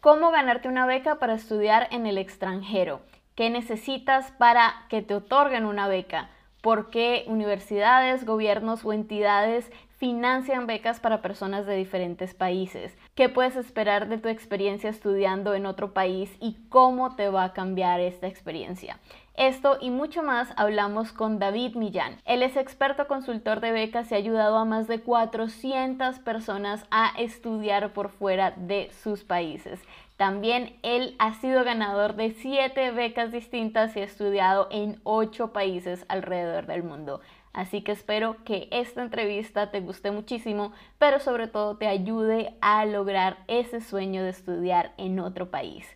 [0.00, 3.02] ¿Cómo ganarte una beca para estudiar en el extranjero?
[3.34, 6.30] ¿Qué necesitas para que te otorguen una beca?
[6.62, 12.96] ¿Por qué universidades, gobiernos o entidades financian becas para personas de diferentes países?
[13.14, 17.52] ¿Qué puedes esperar de tu experiencia estudiando en otro país y cómo te va a
[17.52, 18.98] cambiar esta experiencia?
[19.40, 22.18] Esto y mucho más hablamos con David Millán.
[22.26, 27.14] Él es experto consultor de becas y ha ayudado a más de 400 personas a
[27.16, 29.80] estudiar por fuera de sus países.
[30.18, 36.04] También él ha sido ganador de 7 becas distintas y ha estudiado en 8 países
[36.08, 37.22] alrededor del mundo.
[37.54, 42.84] Así que espero que esta entrevista te guste muchísimo, pero sobre todo te ayude a
[42.84, 45.86] lograr ese sueño de estudiar en otro país.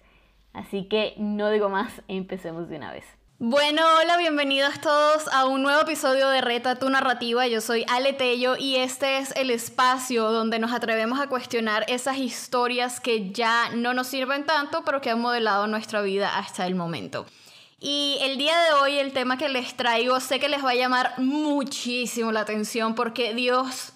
[0.55, 3.05] Así que no digo más, empecemos de una vez.
[3.41, 7.49] Bueno, hola, bienvenidos todos a un nuevo episodio de Reta tu narrativa.
[7.49, 12.19] Yo soy Ale Tello y este es el espacio donde nos atrevemos a cuestionar esas
[12.19, 16.77] historias que ya no nos sirven tanto, pero que han modelado nuestra vida hasta el
[16.77, 17.27] momento.
[17.81, 20.77] Y el día de hoy el tema que les traigo sé que les va a
[20.77, 23.94] llamar muchísimo la atención porque Dios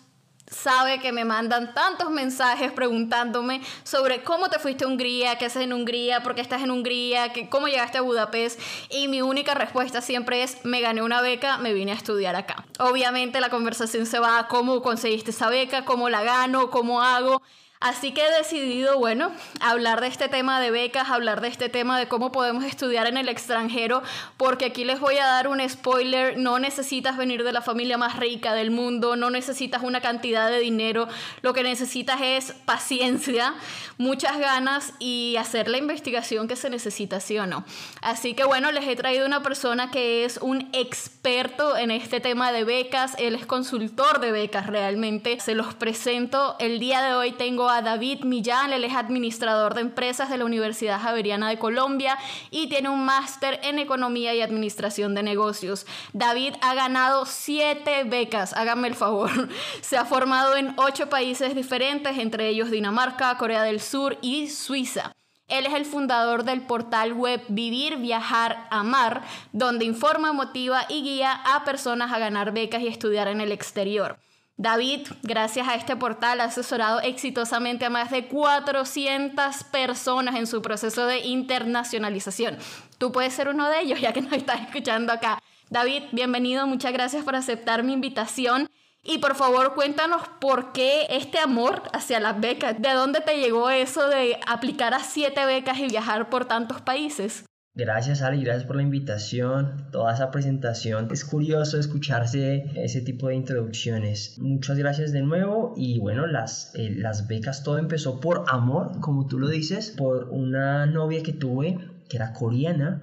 [0.50, 5.62] sabe que me mandan tantos mensajes preguntándome sobre cómo te fuiste a Hungría, qué haces
[5.62, 8.60] en Hungría, por qué estás en Hungría, cómo llegaste a Budapest.
[8.90, 12.64] Y mi única respuesta siempre es, me gané una beca, me vine a estudiar acá.
[12.78, 17.42] Obviamente la conversación se va a cómo conseguiste esa beca, cómo la gano, cómo hago.
[17.80, 21.96] Así que he decidido, bueno, hablar de este tema de becas, hablar de este tema
[21.96, 24.02] de cómo podemos estudiar en el extranjero,
[24.36, 28.16] porque aquí les voy a dar un spoiler, no necesitas venir de la familia más
[28.16, 31.06] rica del mundo, no necesitas una cantidad de dinero,
[31.42, 33.54] lo que necesitas es paciencia,
[33.96, 37.64] muchas ganas y hacer la investigación que se necesita, sí o no.
[38.02, 42.50] Así que bueno, les he traído una persona que es un experto en este tema
[42.50, 47.30] de becas, él es consultor de becas realmente, se los presento, el día de hoy
[47.30, 52.18] tengo David Millán, él es administrador de empresas de la Universidad Javeriana de Colombia
[52.50, 55.86] y tiene un máster en Economía y Administración de Negocios.
[56.12, 59.30] David ha ganado siete becas, háganme el favor.
[59.82, 65.12] Se ha formado en ocho países diferentes, entre ellos Dinamarca, Corea del Sur y Suiza.
[65.48, 69.22] Él es el fundador del portal web Vivir, Viajar, Amar,
[69.52, 74.18] donde informa, motiva y guía a personas a ganar becas y estudiar en el exterior.
[74.60, 80.62] David, gracias a este portal, ha asesorado exitosamente a más de 400 personas en su
[80.62, 82.58] proceso de internacionalización.
[82.98, 85.40] Tú puedes ser uno de ellos, ya que nos estás escuchando acá.
[85.70, 88.68] David, bienvenido, muchas gracias por aceptar mi invitación.
[89.04, 92.82] Y por favor, cuéntanos por qué este amor hacia las becas.
[92.82, 97.44] ¿De dónde te llegó eso de aplicar a siete becas y viajar por tantos países?
[97.78, 101.06] Gracias Ali, gracias por la invitación, toda esa presentación.
[101.12, 104.36] Es curioso escucharse ese tipo de introducciones.
[104.40, 109.28] Muchas gracias de nuevo y bueno, las, eh, las becas, todo empezó por amor, como
[109.28, 111.78] tú lo dices, por una novia que tuve
[112.08, 113.00] que era coreana,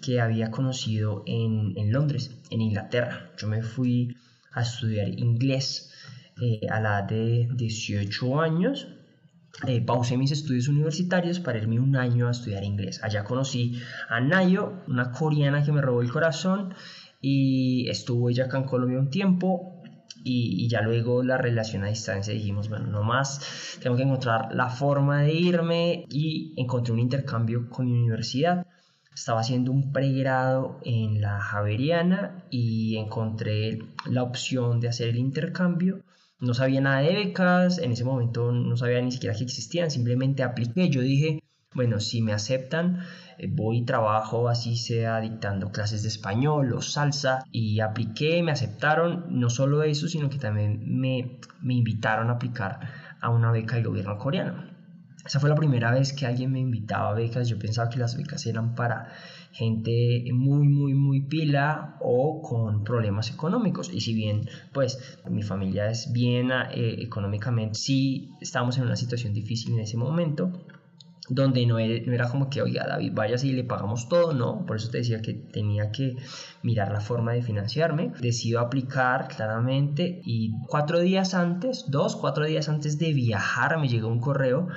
[0.00, 3.32] que había conocido en, en Londres, en Inglaterra.
[3.36, 4.16] Yo me fui
[4.52, 5.92] a estudiar inglés
[6.40, 8.88] eh, a la edad de 18 años
[9.66, 13.00] eh, pausé mis estudios universitarios para irme un año a estudiar inglés.
[13.02, 16.74] Allá conocí a Nayo, una coreana que me robó el corazón
[17.20, 19.82] y estuvo ella acá en Colombia un tiempo
[20.24, 24.68] y, ya luego la relación a distancia dijimos, bueno, no más, tengo que encontrar la
[24.68, 28.66] forma de irme y encontré un intercambio con mi universidad.
[29.12, 36.04] Estaba haciendo un pregrado en la Javeriana y encontré la opción de hacer el intercambio
[36.40, 40.42] no sabía nada de becas, en ese momento no sabía ni siquiera que existían, simplemente
[40.42, 41.42] apliqué, yo dije,
[41.74, 43.00] bueno, si me aceptan,
[43.38, 48.52] eh, voy y trabajo así sea dictando clases de español o salsa y apliqué, me
[48.52, 52.80] aceptaron, no solo eso, sino que también me, me invitaron a aplicar
[53.20, 54.78] a una beca del gobierno coreano.
[55.24, 57.48] Esa fue la primera vez que alguien me invitaba a becas.
[57.48, 59.12] Yo pensaba que las becas eran para
[59.52, 63.90] gente muy, muy, muy pila o con problemas económicos.
[63.92, 69.32] Y si bien, pues, mi familia es bien eh, económicamente, sí estábamos en una situación
[69.32, 70.52] difícil en ese momento
[71.28, 74.90] donde no era, como que, oiga, David, vaya si le pagamos todo, no, por eso
[74.90, 76.16] te decía que tenía que
[76.62, 78.12] mirar la forma de financiarme.
[78.20, 84.08] Decido aplicar claramente y cuatro días antes, dos, cuatro días antes de viajar, me llegó
[84.08, 84.68] un correo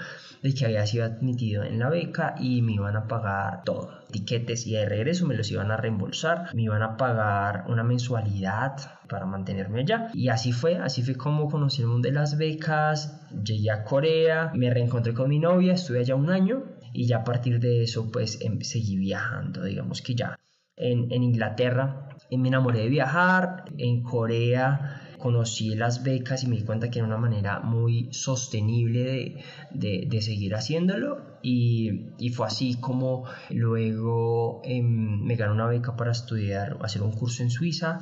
[0.41, 4.00] de que había sido admitido en la beca y me iban a pagar todo.
[4.11, 8.75] Tiquetes y de regreso me los iban a reembolsar, me iban a pagar una mensualidad
[9.07, 10.09] para mantenerme allá.
[10.13, 14.51] Y así fue, así fue como conocí el mundo de las becas, llegué a Corea,
[14.53, 16.63] me reencontré con mi novia, estuve allá un año
[16.93, 20.37] y ya a partir de eso pues em, seguí viajando, digamos que ya
[20.75, 26.63] en, en Inglaterra me enamoré de viajar, en Corea conocí las becas y me di
[26.63, 34.61] cuenta que era una manera muy sostenible de, seguir haciéndolo y, fue así como luego
[34.63, 37.99] em, me gané una beca para estudiar, hacer un curso en Suiza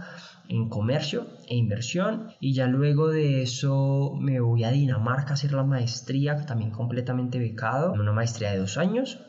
[0.48, 5.54] en comercio e inversión y ya luego de eso me voy a Dinamarca a hacer
[5.54, 9.19] la maestría también completamente becado una maestría de dos años.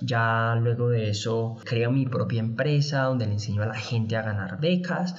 [0.00, 4.22] Ya luego de eso creo mi propia empresa donde le enseño a la gente a
[4.22, 5.16] ganar becas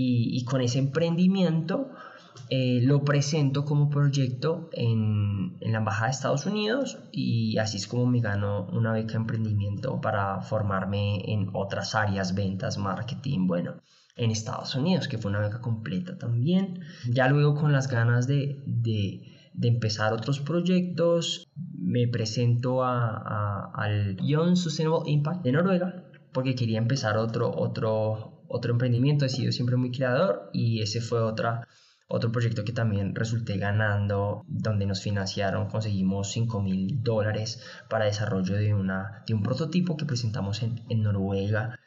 [0.00, 1.90] y, con ese emprendimiento
[2.48, 8.06] eh, lo presento como proyecto en, la Embajada de Estados Unidos y así es como
[8.06, 13.74] me gano una beca de emprendimiento para formarme en otras áreas, ventas, marketing, bueno,
[14.16, 16.80] en Estados Unidos, que fue una beca completa también.
[17.08, 19.22] Ya luego con las ganas de, de,
[19.54, 21.48] de empezar otros proyectos,
[21.78, 28.72] me presento a, al Young Sustainable Impact de Noruega porque quería empezar otro, otro, otro
[28.72, 29.24] emprendimiento.
[29.24, 31.66] He sido siempre muy creador y ese fue otra,
[32.08, 38.56] otro proyecto que también resulté ganando, donde nos financiaron, conseguimos 5 mil dólares para desarrollo
[38.56, 41.78] de, una, de un prototipo que presentamos en, en Noruega.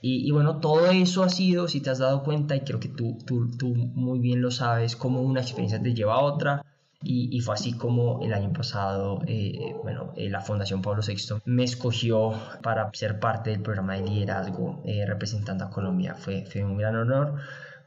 [0.00, 2.88] Y, y, bueno, todo eso ha sido, si te has dado cuenta, y creo que
[2.88, 6.62] tú, tú, tú muy bien lo sabes, como una experiencia te lleva a otra.
[7.04, 11.40] Y, y, fue así como el año pasado, eh, bueno, eh, la Fundación Pablo VI
[11.44, 12.32] me escogió
[12.62, 16.14] para ser parte del programa de liderazgo eh, representando a Colombia.
[16.14, 17.34] Fue, fue un gran honor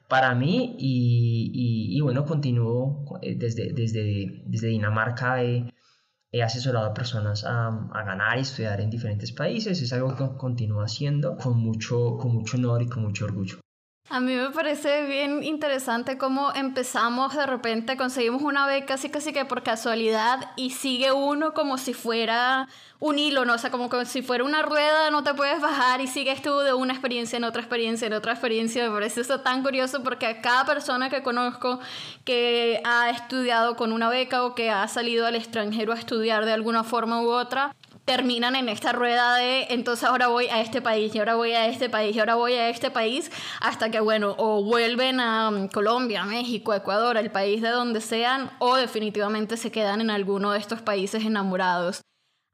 [0.08, 5.42] para mí y, y, bueno, continúo desde, desde, desde Dinamarca.
[5.44, 9.82] he asesorado a personas a, a, ganar y estudiar en diferentes países.
[9.82, 13.65] Es algo que continúo haciendo con mucho, con mucho honor y con mucho orgullo.
[14.08, 19.34] A mí me parece bien interesante cómo empezamos de repente, conseguimos una beca casi casi
[19.34, 22.68] que por casualidad y sigue uno como si fuera
[23.00, 23.56] un hilo, ¿no?
[23.56, 26.74] O sea, como, si fuera una rueda, no te puedes bajar y sigues tú de
[26.74, 28.88] una experiencia en otra experiencia, en otra experiencia.
[28.88, 31.80] Me parece eso tan curioso porque cada persona que conozco
[32.26, 36.54] que ha estudiado con una beca o que ha salido al extranjero a estudiar de
[36.54, 37.74] alguna forma u otra,
[38.06, 41.66] terminan en esta rueda de entonces ahora voy a este país y ahora voy a
[41.66, 45.68] este país y ahora voy a este país hasta que bueno o vuelven a um,
[45.68, 50.60] Colombia, México, Ecuador, el país de donde sean o definitivamente se quedan en alguno de
[50.60, 52.02] estos países enamorados.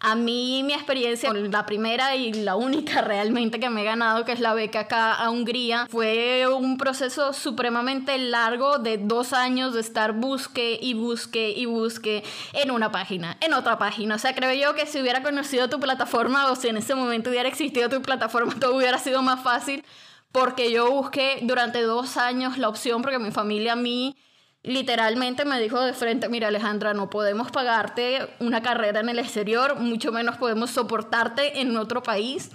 [0.04, 4.32] A mí mi experiencia, la primera y la única realmente que me he ganado, que
[4.32, 9.82] es la beca acá a Hungría, fue un proceso supremamente largo de dos años de
[9.82, 14.16] estar busque y busque y busque en una página, en otra página.
[14.16, 17.30] O sea, creo yo que si hubiera conocido tu plataforma o si en ese momento
[17.30, 19.86] hubiera existido tu plataforma, todo hubiera sido más fácil
[20.32, 24.16] porque yo busqué durante dos años la opción porque mi familia a mí
[24.64, 29.80] literalmente me dijo de frente, mira Alejandra, no podemos pagarte una carrera en el exterior,
[29.80, 32.52] mucho menos podemos soportarte en otro país.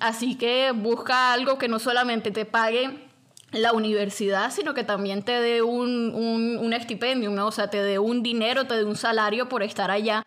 [0.00, 3.08] Así que busca algo que no solamente te pague
[3.50, 7.46] la universidad, sino que también te dé un, un, un estipendio, ¿no?
[7.46, 10.26] o sea, te dé un dinero, te dé un salario por estar allá.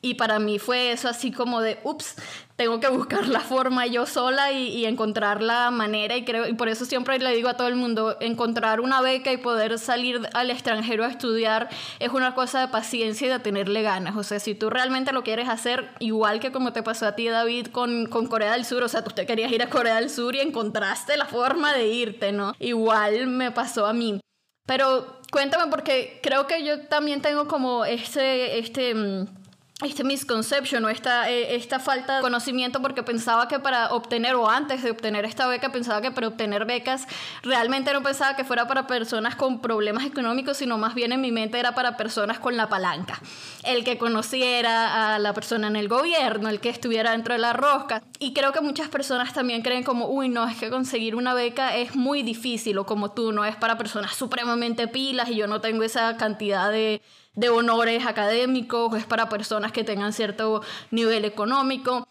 [0.00, 2.16] Y para mí fue eso así como de, ups,
[2.58, 6.16] tengo que buscar la forma yo sola y, encontrar la manera.
[6.16, 9.36] Y, creo, por eso siempre le digo a todo el mundo, encontrar una beca y
[9.36, 11.68] poder salir al extranjero a estudiar
[12.00, 14.16] es una cosa de paciencia y de tenerle ganas.
[14.16, 17.28] O sea, si tú realmente lo quieres hacer, igual que como te pasó a ti,
[17.28, 20.10] David, con, con Corea del Sur, o sea, tú te querías ir a Corea del
[20.10, 22.54] Sur y encontraste la forma de irte, ¿no?
[22.58, 24.18] Igual me pasó a mí.
[24.66, 29.37] Pero cuéntame porque creo que yo también tengo como este, este mm,
[29.84, 34.50] este misconception o esta, eh, esta falta de conocimiento porque pensaba que para obtener o
[34.50, 37.06] antes de obtener esta beca pensaba que para obtener becas
[37.44, 41.30] realmente no pensaba que fuera para personas con problemas económicos sino más bien en mi
[41.30, 43.20] mente era para personas con la palanca.
[43.62, 47.52] El que conociera a la persona en el gobierno el que estuviera dentro de la
[47.52, 48.02] rosca.
[48.18, 51.76] Y creo que muchas personas también creen como uy no es que conseguir una beca
[51.76, 55.60] es muy difícil o como tú no es para personas supremamente pilas y yo no
[55.60, 57.00] tengo esa cantidad de
[57.34, 62.06] de honores académicos, es para personas que tengan cierto nivel económico.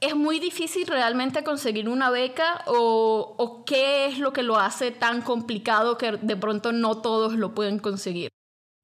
[0.00, 4.92] ¿Es muy difícil realmente conseguir una beca o, o, qué es lo que lo hace
[4.92, 8.30] tan complicado que de pronto no todos lo pueden conseguir?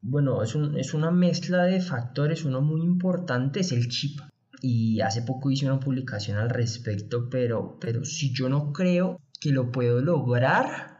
[0.01, 2.45] Bueno, es, un, es una mezcla de factores.
[2.45, 4.21] Uno muy importante es el chip.
[4.61, 9.51] Y hace poco hice una publicación al respecto, pero, pero si yo no creo que
[9.51, 10.94] lo puedo lograr,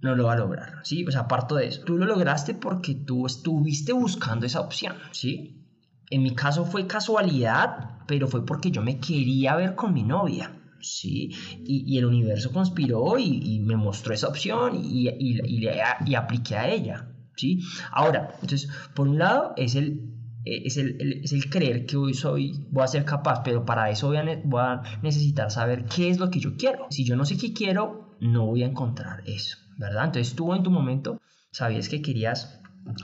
[0.00, 1.04] no lo va a lograr, ¿sí?
[1.06, 1.82] O sea, parto de eso.
[1.84, 5.66] Tú lo lograste porque tú estuviste buscando esa opción, ¿sí?
[6.10, 10.52] En mi caso fue casualidad, pero fue porque yo me quería ver con mi novia,
[10.80, 11.30] ¿sí?
[11.64, 17.60] Y, el universo conspiró y, me mostró esa opción y, y, apliqué a ella, ¿sí?
[17.90, 20.14] Ahora, entonces, por un lado es el
[20.44, 24.06] es el, es el, creer que hoy soy, voy a ser capaz, pero para eso
[24.06, 26.86] voy a, voy a necesitar saber qué es lo que yo quiero.
[26.88, 29.58] Si yo no sé qué quiero, no voy a encontrar eso.
[29.78, 30.06] ¿Verdad?
[30.06, 32.60] Entonces tú en tu momento sabías que querías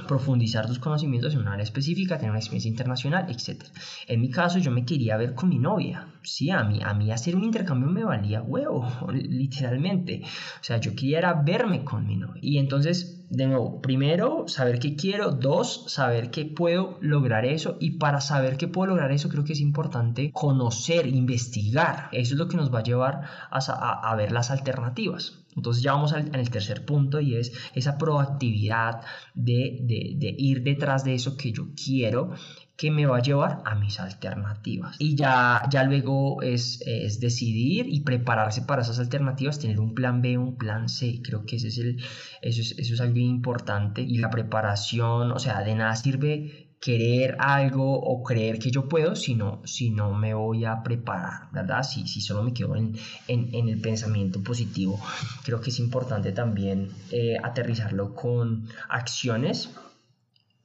[0.07, 3.65] profundizar tus conocimientos en una área específica, tener una experiencia internacional, etc.
[4.07, 6.09] En mi caso, yo me quería ver con mi novia.
[6.23, 10.23] Sí, a mí, a mí hacer un intercambio me valía huevo, literalmente.
[10.25, 12.41] O sea, yo quería verme con mi novia.
[12.43, 15.33] Y entonces, de nuevo, primero, saber qué quiero.
[15.33, 17.77] Dos, saber que puedo lograr eso.
[17.81, 22.09] Y para saber que puedo lograr eso, creo que es importante conocer, investigar.
[22.13, 25.44] Eso es lo que nos va a llevar a, a, a ver las alternativas.
[25.57, 29.03] Entonces ya vamos al, el tercer punto y es esa proactividad
[29.35, 32.33] de, de, ir detrás de eso que yo quiero
[32.77, 34.97] que me va a llevar a mis alternativas.
[34.99, 40.23] Y ya, ya luego es, es, decidir y prepararse para esas alternativas, tener un plan
[40.23, 41.21] B, un plan C.
[41.23, 42.03] Creo que ese es el,
[42.43, 44.03] eso, es, eso es algo importante.
[44.03, 49.17] Y la preparación, o sea, de nada sirve querer algo o creer que yo puedo
[49.17, 51.83] si no, si no me voy a preparar, ¿verdad?
[51.83, 52.95] Si, si solo me quedo en,
[53.27, 55.01] en, el pensamiento positivo.
[55.45, 59.71] Creo que es importante también eh, aterrizarlo con acciones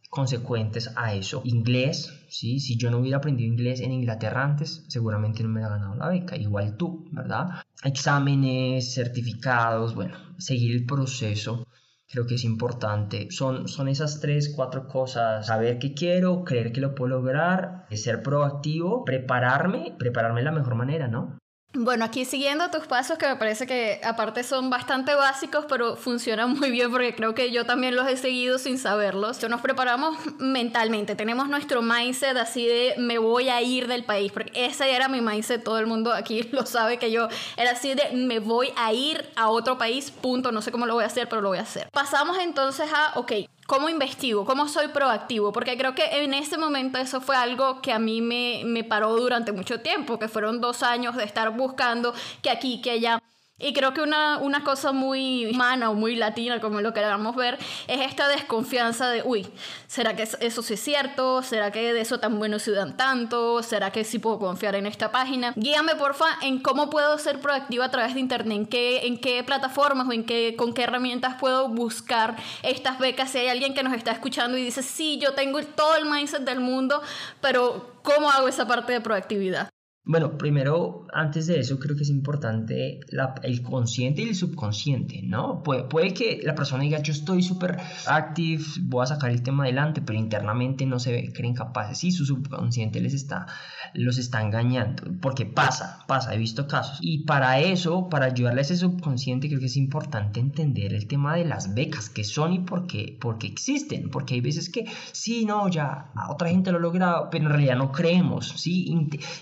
[0.09, 1.41] consecuentes a eso.
[1.45, 2.59] Inglés, ¿sí?
[2.59, 6.09] si yo no hubiera aprendido inglés en Inglaterra antes, seguramente no me hubiera ganado la
[6.09, 7.63] beca, igual tú, ¿verdad?
[7.81, 11.65] Exámenes, certificados, bueno, seguir el proceso
[12.09, 13.27] creo que es importante.
[13.31, 15.47] Son, son esas tres, cuatro cosas.
[15.47, 20.75] Saber qué quiero, creer que lo puedo lograr, ser proactivo, prepararme, prepararme de la mejor
[20.75, 21.38] manera, ¿no?
[21.73, 26.57] Bueno, aquí siguiendo tus pasos que me parece que aparte son bastante básicos, pero funcionan
[26.57, 29.47] muy bien porque creo que yo también los he seguido sin saberlos.
[29.47, 34.51] Nos preparamos mentalmente, tenemos nuestro mindset así de me voy a ir del país, porque
[34.55, 38.13] ese era mi mindset, todo el mundo aquí lo sabe que yo era así de
[38.13, 41.29] me voy a ir a otro país, punto, no sé cómo lo voy a hacer,
[41.29, 41.87] pero lo voy a hacer.
[41.91, 43.33] Pasamos entonces a, ok,
[43.69, 44.45] ¿Cómo investigo?
[44.45, 45.51] ¿Cómo soy proactivo?
[45.51, 49.15] Porque creo que en ese momento eso fue algo que a mí me, me paró
[49.15, 53.21] durante mucho tiempo, que fueron dos años de estar buscando que aquí, que allá.
[53.59, 57.57] Y creo que una, una cosa muy humana o muy latina, como lo queramos ver,
[57.87, 59.47] es esta desconfianza de, uy,
[59.87, 61.43] ¿será que eso sí es cierto?
[61.43, 63.61] ¿Será que de eso tan bueno se dan tanto?
[63.61, 65.53] ¿Será que sí puedo confiar en esta página?
[65.57, 69.43] Guíame, porfa, en cómo puedo ser proactiva a través de Internet, en qué, en qué
[69.43, 73.31] plataformas o en qué, con qué herramientas puedo buscar estas becas.
[73.31, 76.43] Si hay alguien que nos está escuchando y dice, sí, yo tengo todo el mindset
[76.43, 77.01] del mundo,
[77.41, 79.69] pero ¿cómo hago esa parte de proactividad?
[80.11, 82.99] Bueno, primero, antes de eso, creo que es importante
[83.43, 85.61] el consciente y el subconsciente, ¿no?
[85.61, 89.65] Puede, puede que la persona diga, yo estoy súper active, voy a sacar el tema
[89.65, 91.99] adelante, pero internamente no se creen capaces.
[91.99, 93.45] Sí, su subconsciente les está,
[93.93, 96.97] los está engañando, porque pasa, pasa, he visto casos.
[97.01, 101.35] Y para eso, para ayudarle a ese subconsciente, creo que es importante entender el tema
[101.35, 105.45] de las becas, que son y por qué, porque existen, porque hay veces que, sí,
[105.45, 108.91] no, ya, otra gente lo ha logrado, pero en realidad no creemos, ¿sí?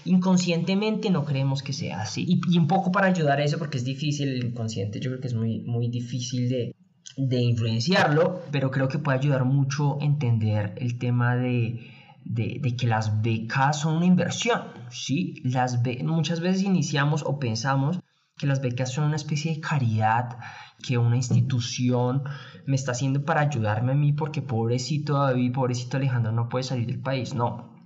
[0.04, 2.26] Inconsciente inconscientemente no creemos que sea así.
[2.28, 5.28] Y, un poco para ayudar a eso, porque es difícil, el inconsciente yo creo que
[5.28, 6.76] es muy, muy difícil de,
[7.18, 11.92] de influenciarlo, pero creo que puede ayudar mucho a entender el tema de,
[12.26, 15.36] de, de, que las becas son una inversión, ¿sí?
[15.44, 18.00] Las muchas veces iniciamos o pensamos
[18.38, 20.38] que las becas son una especie de caridad
[20.86, 22.24] que una institución
[22.68, 26.86] me está haciendo para ayudarme a mí porque pobrecito David, pobrecito Alejandro no puede salir
[26.86, 27.34] del país.
[27.34, 27.77] No,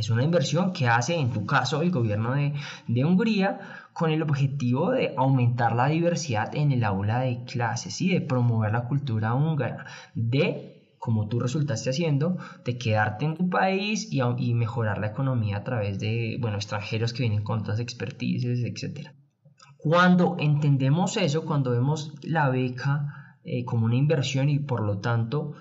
[0.00, 2.54] es una inversión que hace, en tu caso, el gobierno de,
[2.86, 3.60] de Hungría
[3.92, 8.72] con el objetivo de aumentar la diversidad en el aula de clases y de promover
[8.72, 14.98] la cultura húngara, de como tú resultaste haciendo, de quedarte en tu país y, mejorar
[14.98, 19.10] la economía a través de, bueno, extranjeros que vienen con otras expertices, etc.
[19.76, 23.17] Cuando entendemos eso, cuando vemos la beca
[23.50, 25.54] eh, como una inversión y por lo tanto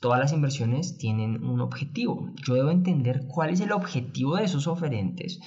[0.00, 2.30] todas las inversiones tienen un objetivo.
[2.42, 5.40] Yo debo entender cuál es el objetivo de esos oferentes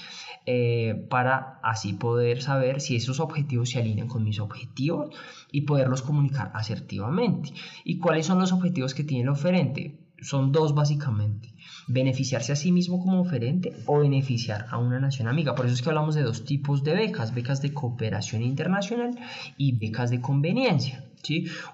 [0.46, 5.10] eh, para así poder saber si esos objetivos se alinean con mis objetivos
[5.52, 7.52] y poderlos comunicar asertivamente.
[7.84, 9.98] ¿Y cuáles son los objetivos que tiene el oferente?
[10.22, 11.57] Son dos básicamente
[11.88, 15.56] beneficiarse a sí mismo como oferente o beneficiar a una nación amiga.
[15.56, 19.18] Por eso es que hablamos de dos tipos de becas, becas de cooperación internacional
[19.58, 21.04] y becas de conveniencia.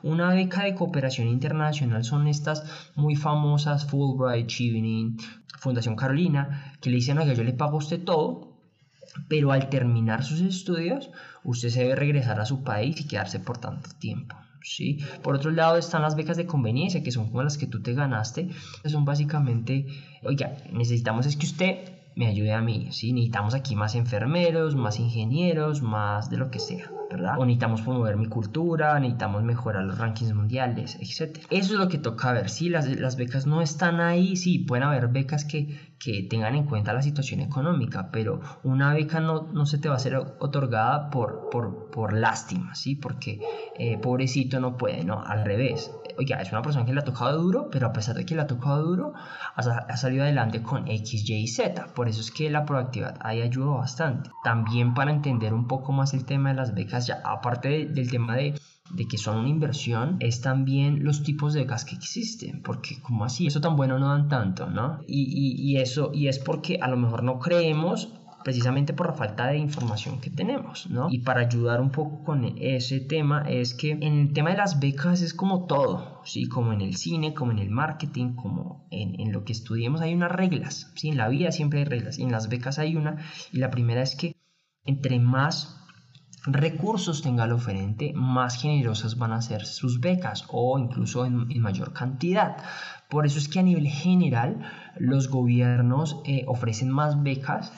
[0.02, 2.64] Una beca de cooperación internacional son estas
[2.96, 5.18] muy famosas Fulbright, Chevening,
[5.60, 8.58] Fundación Carolina, que le dicen, oiga, yo le pago a usted todo,
[9.28, 11.12] pero al terminar sus estudios,
[11.44, 14.36] usted se debe regresar a su país y quedarse por tanto tiempo.
[14.64, 15.00] ¿Sí?
[15.22, 17.94] Por otro lado están las becas de conveniencia, que son como las que tú te
[17.94, 18.50] ganaste.
[18.86, 19.88] Son básicamente,
[20.24, 23.12] oiga, necesitamos es que usted me ayude a mí, ¿sí?
[23.12, 27.40] Necesitamos aquí más enfermeros, más ingenieros, más de lo que sea, ¿verdad?
[27.40, 31.40] O necesitamos promover mi cultura, necesitamos mejorar los rankings mundiales, etc.
[31.50, 34.84] Eso es lo que toca ver, sí, las, las becas no están ahí, sí, pueden
[34.84, 39.66] haber becas que, que tengan en cuenta la situación económica, pero una beca no, no
[39.66, 42.96] se te va a ser otorgada por, por, por lástima, ¿sí?
[42.96, 43.40] Porque
[43.78, 45.92] eh, pobrecito no puede, no, al revés.
[46.18, 48.42] Oiga, es una persona que le ha tocado duro, pero a pesar de que le
[48.42, 49.14] ha tocado duro,
[49.56, 51.88] ha, salido adelante con X, Y y Z.
[51.96, 54.30] Por eso es que la proactividad ahí ayuda bastante.
[54.44, 58.36] También para entender un poco más el tema de las becas, ya aparte del tema
[58.36, 58.56] de
[58.94, 63.26] de que son una inversión es también los tipos de becas que existen, porque como
[63.26, 65.00] así, eso tan bueno no dan tanto, ¿no?
[65.08, 69.48] Y, y, eso, y es porque a lo mejor no creemos precisamente por la falta
[69.48, 71.08] de información que tenemos, ¿no?
[71.10, 74.80] Y para ayudar un poco con ese tema es que en el tema de las
[74.80, 76.48] becas es como todo, ¿sí?
[76.48, 80.14] Como en el cine, como en el marketing, como en, en lo que estudiemos hay
[80.14, 81.10] unas reglas, ¿sí?
[81.10, 83.18] En la vida siempre hay reglas y en las becas hay una
[83.52, 84.36] y la primera es que
[84.86, 85.83] entre más
[86.46, 91.94] recursos tenga el oferente, más generosas van a ser sus becas o incluso en, mayor
[91.94, 92.58] cantidad.
[93.10, 94.60] Por eso es que a nivel general
[94.98, 97.72] los gobiernos eh, ofrecen más becas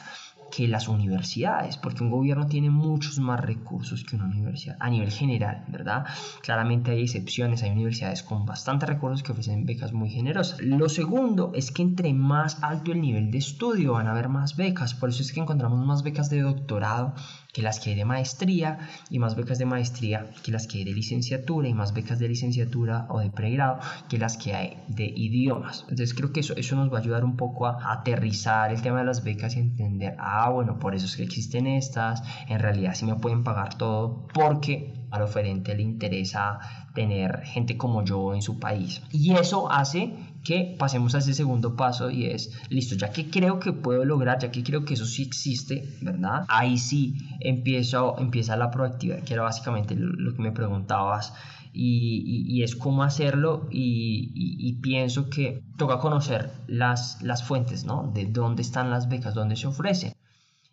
[0.55, 5.11] que las universidades, porque un gobierno tiene muchos más recursos que una universidad a nivel
[5.11, 6.05] general, ¿verdad?
[6.41, 10.61] Claramente hay excepciones, hay universidades con bastantes recursos que ofrecen becas muy generosas.
[10.61, 14.55] Lo segundo es que entre más alto el nivel de estudio van a haber más
[14.55, 17.15] becas, por eso es que encontramos más becas de doctorado
[17.55, 20.83] que las que hay de maestría y más becas de maestría que las que hay
[20.83, 25.05] de licenciatura y más becas de licenciatura o de pregrado que las que hay de
[25.05, 25.83] idiomas.
[25.83, 28.99] Entonces creo que eso, eso nos va a ayudar un poco a aterrizar el tema
[28.99, 32.93] de las becas y entender, ah, bueno, por eso es que existen estas, en realidad
[32.93, 36.59] sí me pueden pagar todo porque al oferente le interesa
[36.93, 39.01] tener gente como yo en su país.
[39.11, 40.13] Y eso hace
[40.45, 44.39] que pasemos a ese segundo paso y es, listo, ya que creo que puedo lograr,
[44.39, 46.45] ya que creo que eso sí existe, ¿verdad?
[46.47, 51.33] Ahí sí empiezo, empieza la proactividad, que era básicamente lo, que me preguntabas.
[51.77, 58.11] Y, es cómo hacerlo y, pienso que toca conocer las, las fuentes, ¿no?
[58.13, 60.13] De dónde están las becas, dónde se ofrecen.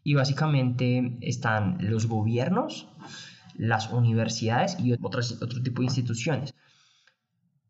[0.04, 2.88] Y básicamente están los gobiernos,
[3.56, 6.54] las universidades y otras, otro tipo de instituciones.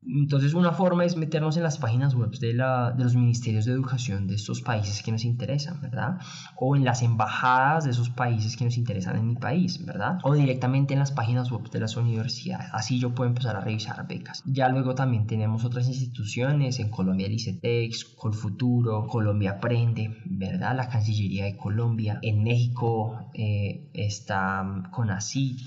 [0.05, 3.73] Entonces una forma es meternos en las páginas web de, la, de, los ministerios de
[3.73, 6.19] educación de estos países que nos interesan, ¿verdad?
[6.57, 10.19] O en las embajadas de esos países que nos interesan en mi país, ¿verdad?
[10.25, 12.69] O directamente en las páginas web de las universidades.
[12.73, 14.43] Así yo puedo empezar a revisar becas.
[14.45, 20.75] Ya luego también tenemos otras instituciones, en Colombia el ICETEX, Colfuturo, Colombia Aprende, ¿verdad?
[20.75, 22.19] La Cancillería de Colombia.
[22.23, 25.61] En México eh, está CONACIT,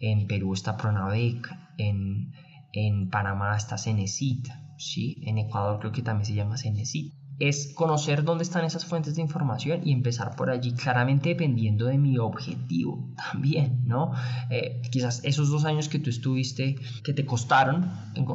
[0.00, 2.32] en Perú está PRONAVEC, en
[2.74, 5.22] en Panamá está Cenecit, ¿sí?
[5.22, 7.14] en Ecuador creo que también se llama Cenecit.
[7.38, 11.98] Es conocer dónde están esas fuentes de información y empezar por allí, claramente dependiendo de
[11.98, 14.12] mi objetivo también, ¿no?
[14.50, 17.90] Eh, quizás esos dos años que tú estuviste, que te costaron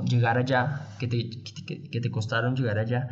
[0.05, 3.07] llegar allá, que te, que, te costaron llegar allá,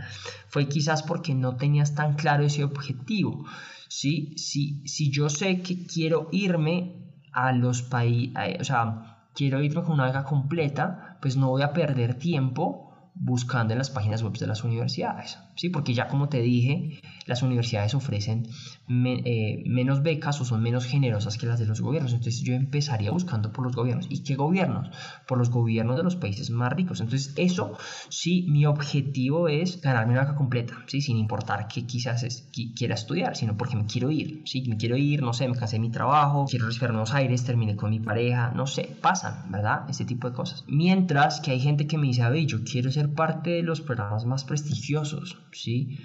[0.50, 3.46] fue quizás porque no tenías tan claro ese objetivo.
[3.88, 4.34] ¿sí?
[4.36, 9.94] Si, si yo sé que quiero irme a los países, o sea, quiero irme con
[9.94, 14.48] una beca completa, pues no voy a perder tiempo buscando en las páginas web de
[14.48, 15.70] las universidades, ¿sí?
[15.70, 18.48] Porque ya como te dije, las universidades ofrecen
[18.90, 22.14] eh, menos becas o son menos generosas que las de los gobiernos.
[22.14, 24.08] Entonces yo empezaría buscando por los gobiernos.
[24.10, 24.90] ¿Y qué gobiernos?
[25.28, 27.02] Por los gobiernos de los países más ricos.
[27.02, 27.78] Entonces eso
[28.10, 31.02] sí, mi objetivo es ganarme una beca completa, ¿sí?
[31.02, 34.64] Sin importar que quizás quiera estudiar, sino porque me quiero ir, ¿sí?
[34.68, 37.76] Me quiero ir, no sé, me cansé de mi trabajo, quiero respirar Buenos Aires, terminé
[37.76, 39.90] con mi pareja, no sé, pasan, ¿verdad?
[39.90, 40.64] Ese tipo de cosas.
[40.68, 43.82] Mientras que hay gente que me dice, a ver, yo quiero ser parte de los
[43.82, 45.98] programas más prestigiosos, ¿sí?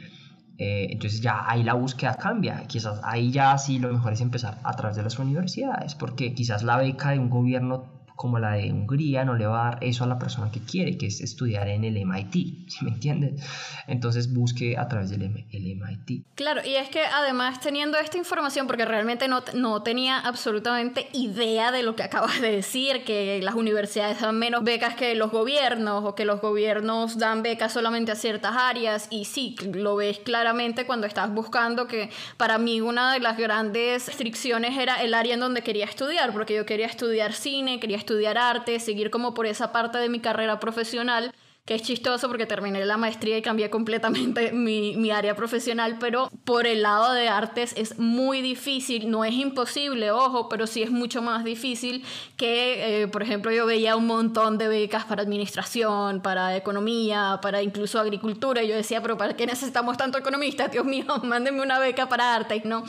[0.59, 2.67] Eh, entonces ya ahí la búsqueda cambia.
[2.67, 6.63] Quizás ahí ya sí lo mejor es empezar a través de las universidades, porque quizás
[6.63, 10.05] la beca de un gobierno como la de Hungría no le va a dar eso
[10.05, 12.33] a la persona que quiere, que es estudiar en el MIT,
[12.69, 13.43] ¿sí me entiendes?
[13.87, 16.27] Entonces busque a través del MIT.
[16.35, 21.73] Claro, y es que además teniendo esta información, porque realmente no, no tenía absolutamente idea
[21.73, 26.05] de lo que acabas de decir, que las universidades dan menos becas que los gobiernos
[26.05, 30.87] o que los gobiernos dan becas solamente a ciertas áreas, y sí, lo ves claramente
[30.87, 35.41] cuando estás buscando que para mí una de las grandes restricciones era el área en
[35.41, 39.73] donde quería estudiar, porque yo quería estudiar cine, quería estudiar arte, seguir como por esa
[39.73, 41.33] parte de mi carrera profesional
[41.65, 46.29] que es chistoso porque terminé la maestría y cambié completamente mi, mi, área profesional, pero
[46.45, 50.91] por el lado de artes es muy difícil, no es imposible, ojo, pero sí es
[50.91, 52.05] mucho más difícil
[52.37, 57.63] que, eh, por ejemplo, yo veía un montón de becas para administración, para economía, para
[57.63, 60.67] incluso agricultura, y yo decía, pero ¿para qué necesitamos tanto economista?
[60.67, 62.83] Dios mío, mándenme una beca para artes, ¿no?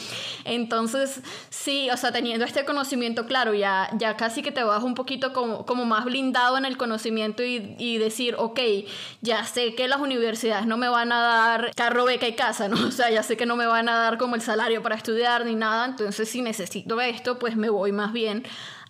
[0.45, 4.95] Entonces, sí, o sea, teniendo este conocimiento, claro, ya, ya casi que te vas un
[4.95, 8.62] poquito como, como más blindado en el conocimiento y, y decir, ok,
[9.21, 12.78] ya sé que las universidades no me van a dar carro, beca y casa, ¿no?
[12.88, 15.45] O sea, ya sé que no me van a dar como el salario para estudiar
[15.45, 18.43] ni nada, entonces si necesito esto, pues me voy más bien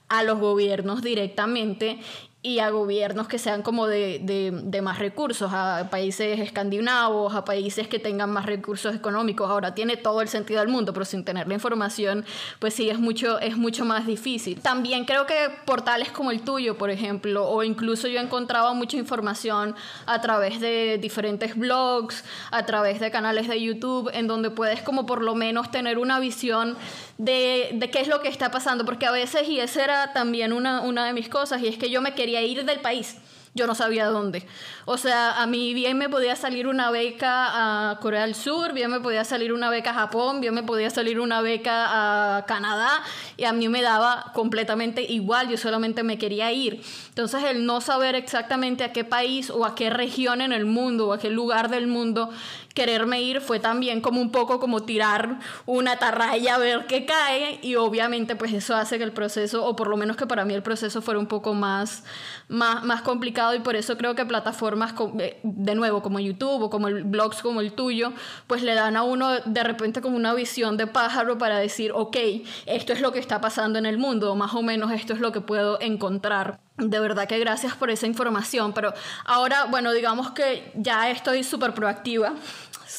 [0.09, 1.99] a los gobiernos directamente
[2.45, 7.45] y a gobiernos que sean como de, de, de, más recursos, a países escandinavos, a
[7.45, 9.49] países que tengan más recursos económicos.
[9.49, 12.25] Ahora tiene todo el sentido del mundo, pero sin tener la información,
[12.59, 14.59] pues sí, es mucho, es mucho más difícil.
[14.59, 19.73] También creo que portales como el tuyo, por ejemplo, o incluso yo encontraba mucha información
[20.05, 25.05] a través de diferentes blogs, a través de canales de YouTube, en donde puedes como
[25.05, 26.75] por lo menos tener una visión
[27.17, 30.53] de, de qué es lo que está pasando, porque a veces, y esa era también
[30.53, 33.17] una, una de mis cosas, y es que yo me quería ir del país.
[33.55, 34.47] Yo no sabía dónde.
[34.85, 38.89] O sea, a mí bien me podía salir una beca a Corea del Sur, bien
[38.89, 43.03] me podía salir una beca a Japón, bien me podía salir una beca a Canadá
[43.37, 46.81] y a mí me daba completamente igual, yo solamente me quería ir.
[47.09, 51.09] Entonces el no saber exactamente a qué país o a qué región en el mundo
[51.09, 52.31] o a qué lugar del mundo
[52.73, 57.59] quererme ir fue también como un poco como tirar una atarraya a ver qué cae
[57.61, 60.53] y obviamente pues eso hace que el proceso, o por lo menos que para mí
[60.53, 62.03] el proceso fuera un poco más,
[62.47, 66.69] más, más complicado y por eso creo que plataformas eh, de nuevo como YouTube o
[66.69, 68.13] como el, blogs como el tuyo
[68.47, 72.17] pues le dan a uno de repente como una visión de pájaro para decir ok,
[72.65, 75.31] esto es lo que está pasando en el mundo, más o menos esto es lo
[75.31, 76.59] que puedo encontrar.
[76.77, 78.93] De verdad que gracias por esa información, pero
[79.25, 82.33] ahora, bueno, digamos que ya estoy súper proactiva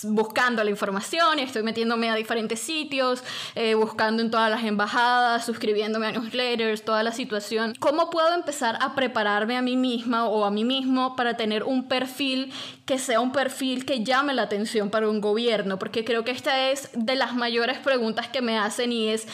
[0.02, 3.22] buscando la información y estoy metiéndome a diferentes sitios,
[3.54, 7.74] eh, buscando en todas las embajadas, suscribiéndome a newsletters, toda la situación.
[7.78, 11.88] ¿Cómo puedo empezar a prepararme a mí misma o a mí mismo para tener un
[11.88, 12.52] perfil
[12.86, 15.78] que sea un perfil que llame la atención para un gobierno?
[15.78, 19.26] Porque creo que esta es de las mayores preguntas que me hacen y es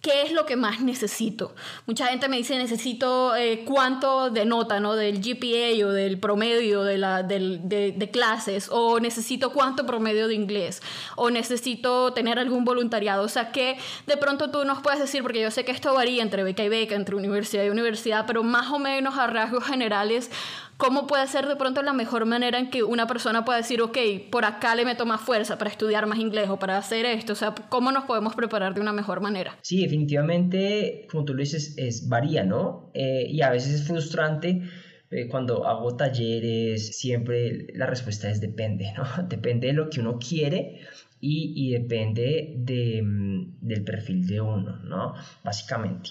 [0.00, 1.54] ¿qué es lo que más necesito?
[1.86, 4.94] Mucha gente me dice, necesito eh, cuánto de nota, ¿no?
[4.94, 10.34] Del GPA o del promedio de, la, de, de, clases, o necesito cuánto promedio de
[10.34, 10.80] inglés,
[11.16, 13.24] o necesito tener algún voluntariado.
[13.24, 16.22] O sea, que de pronto tú nos puedes decir, porque yo sé que esto varía
[16.22, 20.30] entre beca y beca, entre universidad y universidad, pero más o menos a rasgos generales,
[20.76, 23.96] ¿Cómo puede ser de pronto la mejor manera en que una persona pueda decir, ok,
[24.30, 27.32] por acá le meto más fuerza para estudiar más inglés o para hacer esto?
[27.32, 29.56] O sea, ¿cómo nos podemos preparar de una mejor manera?
[29.62, 32.90] Sí, definitivamente, como tú lo dices, es varía, ¿no?
[32.94, 34.62] Eh, y a veces es frustrante
[35.10, 39.04] eh, cuando hago talleres, siempre la respuesta es depende, ¿no?
[39.28, 40.80] Depende de lo que uno quiere
[41.20, 45.14] y, y depende de, mm, del perfil de uno, ¿no?
[45.44, 46.10] Básicamente.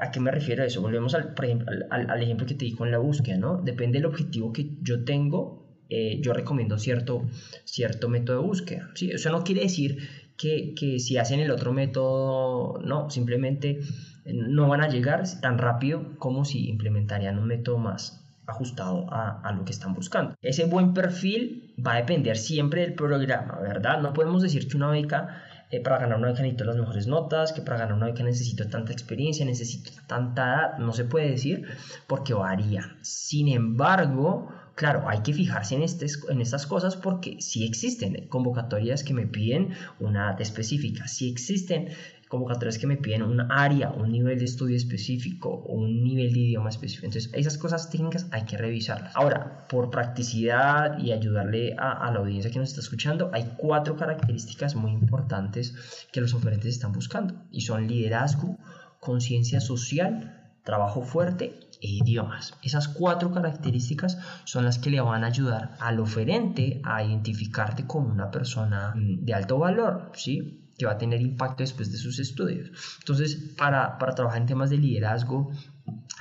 [0.00, 0.80] ¿A qué me refiero eso?
[0.80, 3.60] Volvemos al, por ejemplo, al, ejemplo que te di con la búsqueda, ¿no?
[3.62, 7.24] Depende del objetivo que yo tengo, eh, yo recomiendo cierto,
[7.64, 8.90] cierto método de búsqueda.
[8.94, 9.10] ¿sí?
[9.10, 9.98] Eso no quiere decir
[10.36, 13.80] que, que si hacen el otro método, no, simplemente
[14.24, 19.52] no van a llegar tan rápido como si implementarían un método más ajustado a, a,
[19.52, 20.34] lo que están buscando.
[20.42, 24.00] Ese buen perfil va a depender siempre del programa, ¿verdad?
[24.00, 25.42] No podemos decir que una beca
[25.72, 28.68] eh, para ganar una beca necesito las mejores notas, que para ganar una beca necesito
[28.68, 31.66] tanta experiencia, necesito tanta edad, no se puede decir
[32.06, 32.94] porque varía.
[33.00, 39.02] Sin embargo, claro, hay que fijarse en, este, en estas cosas porque sí existen convocatorias
[39.02, 41.88] que me piden una edad específica, sí existen
[42.32, 46.38] convocatorias que me piden un área, un nivel de estudio específico o un nivel de
[46.38, 47.04] idioma específico.
[47.04, 49.14] Entonces, esas cosas técnicas hay que revisarlas.
[49.14, 53.96] Ahora, por practicidad y ayudarle a, a la audiencia que nos está escuchando, hay cuatro
[53.96, 55.74] características muy importantes
[56.10, 58.56] que los oferentes están buscando y son liderazgo,
[58.98, 62.54] conciencia social, trabajo fuerte e idiomas.
[62.62, 68.08] Esas cuatro características son las que le van a ayudar al oferente a identificarte como
[68.08, 70.61] una persona mm, de alto valor, ¿sí?
[70.84, 72.70] Va a tener impacto después de sus estudios.
[73.00, 75.50] Entonces, para, para trabajar en temas de liderazgo,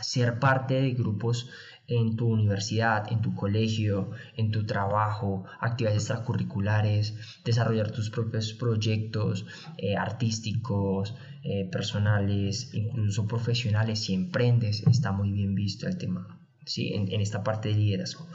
[0.02, 1.50] ser parte de grupos
[1.88, 9.46] en tu universidad, en tu colegio, en tu trabajo, actividades extracurriculares, desarrollar tus propios proyectos
[9.78, 16.94] eh, artísticos, eh, personales, incluso profesionales, si emprendes, está muy bien visto el tema ¿sí?
[16.94, 18.28] en, en, esta parte de liderazgo.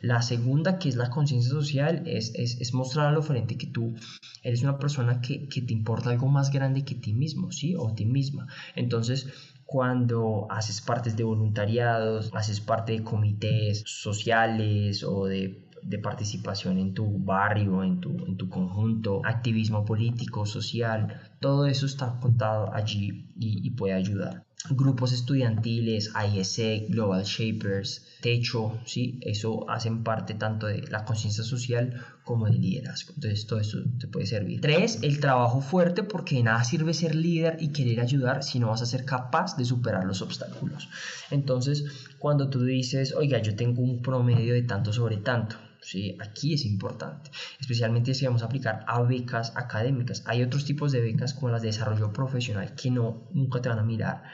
[0.00, 3.94] La segunda, que es la conciencia social, es, es, es, mostrar al oferente que tú
[4.42, 7.74] eres una persona que, que, te importa algo más grande que ti mismo, ¿sí?
[7.76, 8.46] O ti misma.
[8.74, 9.28] Entonces,
[9.64, 16.94] cuando haces partes de voluntariados, haces parte de comités sociales o de de participación en
[16.94, 23.30] tu barrio, en tu, en tu conjunto, activismo político, social, todo eso está contado allí
[23.38, 24.44] y, puede ayudar.
[24.70, 29.20] Grupos estudiantiles, ISE, Global Shapers, Techo, ¿sí?
[29.22, 33.12] eso hacen parte tanto de la conciencia social como del liderazgo.
[33.14, 34.60] Entonces todo eso te puede servir.
[34.60, 38.68] Tres, el trabajo fuerte porque de nada sirve ser líder y querer ayudar si no
[38.68, 40.88] vas a ser capaz de superar los obstáculos.
[41.30, 41.84] Entonces
[42.18, 46.16] cuando tú dices, oiga, yo tengo un promedio de tanto sobre tanto, ¿sí?
[46.20, 50.24] Aquí es importante, especialmente si vamos a aplicar a becas académicas.
[50.26, 53.78] Hay otros tipos de becas como las de desarrollo profesional que no, nunca te van
[53.78, 54.24] a mirar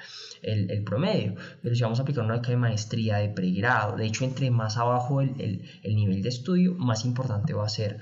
[0.42, 4.06] el, el promedio, pero si vamos a aplicar una beca de maestría, de pregrado, de
[4.06, 8.00] hecho, entre más abajo el, el, el nivel de estudio, más importante va a ser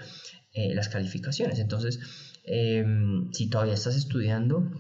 [0.53, 1.59] eh, las calificaciones.
[1.59, 2.01] Entonces,
[2.45, 4.71] em, si todavía estás estudiando,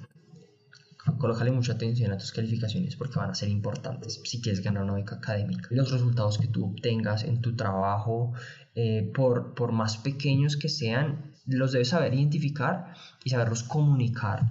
[1.21, 4.95] colócale mucha atención a tus calificaciones porque van a ser importantes si quieres ganar una
[4.95, 5.69] beca académica.
[5.71, 8.33] Los resultados que tú obtengas en tu trabajo,
[8.75, 14.43] eh, por, por más pequeños que sean, los debes saber identificar y saberlos comunicar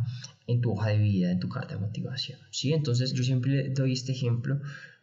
[0.47, 2.39] en tu hoja de vida, en tu carta de motivación.
[2.51, 2.73] ¿sí?
[2.73, 4.59] Entonces yo siempre doy este ejemplo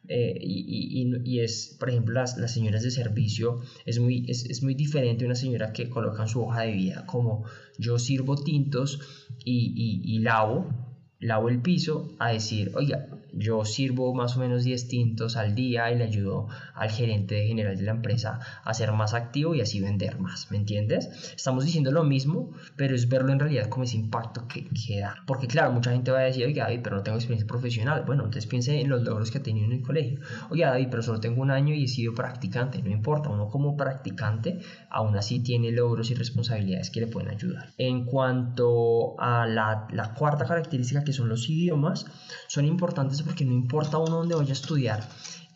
[0.08, 4.44] eh, y, y, y, es, por ejemplo, las, las señoras de servicio, es muy, es,
[4.44, 7.44] es, muy diferente una señora que coloca en su hoja de vida como
[7.76, 9.00] yo sirvo tintos
[9.44, 10.85] y, y lavo,
[11.20, 15.90] lavo el piso a decir, oiga, yo sirvo más o menos 10 tintos al día
[15.90, 19.80] y le ayudo al gerente general de la empresa a ser más activo y así
[19.80, 21.34] vender más, ¿me entiendes?
[21.36, 25.16] Estamos diciendo lo mismo, pero es verlo en realidad como ese impacto que, que da.
[25.26, 28.04] Porque claro, mucha gente va a decir, oiga David, pero no tengo experiencia profesional.
[28.06, 30.20] Bueno, entonces piense en los logros que ha tenido en el colegio.
[30.50, 32.82] Oiga David, pero solo tengo un año y he sido practicante.
[32.82, 37.72] No importa, uno como practicante aún así tiene logros y responsabilidades que le pueden ayudar.
[37.78, 42.06] En cuanto a la, la cuarta característica que son los idiomas,
[42.48, 45.08] son importantes porque no importa uno dónde vaya a estudiar,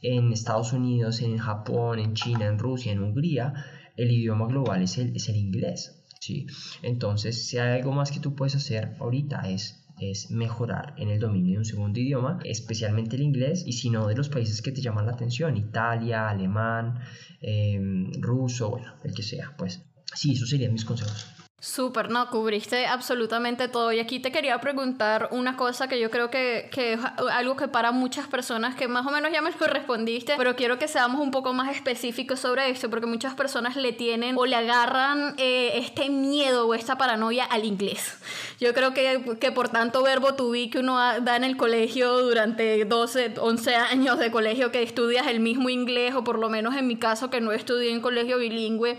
[0.03, 3.55] en Estados Unidos, en Japón, en China, en Rusia, en Hungría,
[3.97, 6.05] el idioma global es el, es el inglés.
[6.21, 6.47] ¿sí?
[6.83, 11.21] Entonces, si hay algo más que tú puedes hacer ahorita es es mejorar en el
[11.21, 14.73] dominio de un segundo idioma, especialmente el inglés, y si no de los países que
[14.73, 17.01] te llaman la atención, Italia, alemán,
[17.41, 19.83] em, ruso, bueno, el que sea, pues
[20.15, 21.27] sí, esos serían mis consejos.
[21.63, 23.93] Súper, no, cubriste absolutamente todo.
[23.93, 27.69] Y aquí te quería preguntar una cosa que yo creo que, que, es algo que
[27.69, 31.21] para muchas personas, que más o menos ya me lo respondiste, pero quiero que seamos
[31.21, 35.73] un poco más específicos sobre esto, porque muchas personas le tienen o le agarran eh,
[35.75, 38.19] este miedo o esta paranoia al inglés.
[38.59, 42.21] Yo creo que, que por tanto verbo to be que uno da en el colegio
[42.21, 46.75] durante 12, 11 años de colegio que estudias el mismo inglés, o por lo menos
[46.75, 48.97] en mi caso que no estudié en colegio bilingüe,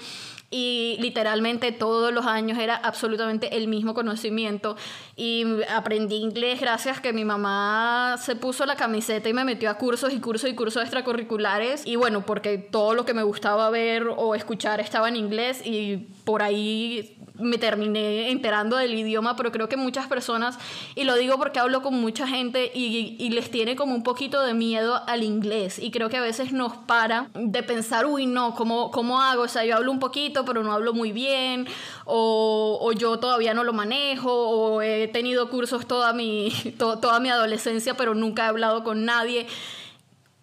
[0.52, 4.76] y literalmente todos los años era absolutamente el mismo conocimiento.
[5.16, 9.76] Y aprendí inglés gracias que mi mamá se puso la camiseta y me metió a
[9.76, 11.88] cursos y cursos y cursos extracurriculares.
[11.88, 15.98] Y bueno, porque todo lo que me gustaba ver o escuchar estaba en inglés y
[16.26, 20.58] por ahí me terminé enterando del idioma, pero creo que muchas personas,
[20.96, 24.54] y lo digo porque hablo con mucha gente y, les tiene como un poquito de
[24.54, 28.92] miedo al inglés, y creo que a veces nos para de pensar, uy, no, ¿cómo,
[28.92, 29.44] cómo hago?
[29.44, 31.68] O sea, yo hablo un poquito, pero no hablo muy bien,
[32.06, 37.20] o, o yo todavía no lo manejo, o he tenido cursos toda mi, to, toda
[37.20, 39.48] mi adolescencia, pero nunca he hablado con nadie.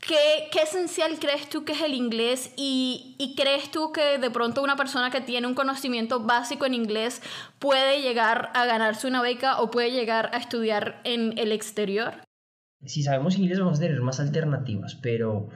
[0.01, 4.31] ¿Qué, ¿Qué, esencial crees tú que es el inglés y, y, crees tú que de
[4.31, 7.21] pronto una persona que tiene un conocimiento básico en inglés
[7.59, 12.15] puede llegar a ganarse una beca o puede llegar a estudiar en el exterior?
[12.85, 15.49] Si sabemos inglés vamos a tener más alternativas, pero,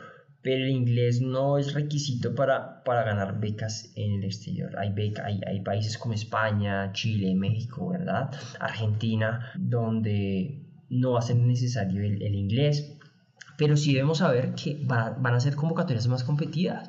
[0.43, 4.77] pero el inglés no es requisito para, para ganar becas en el exterior.
[4.77, 8.35] Hay, beca, hay, hay países como España, Chile, México, ¿verdad?
[8.59, 12.99] Argentina, donde no ser necesario el, el inglés
[13.63, 16.89] pero sí debemos saber que van a, ser convocatorias más competidas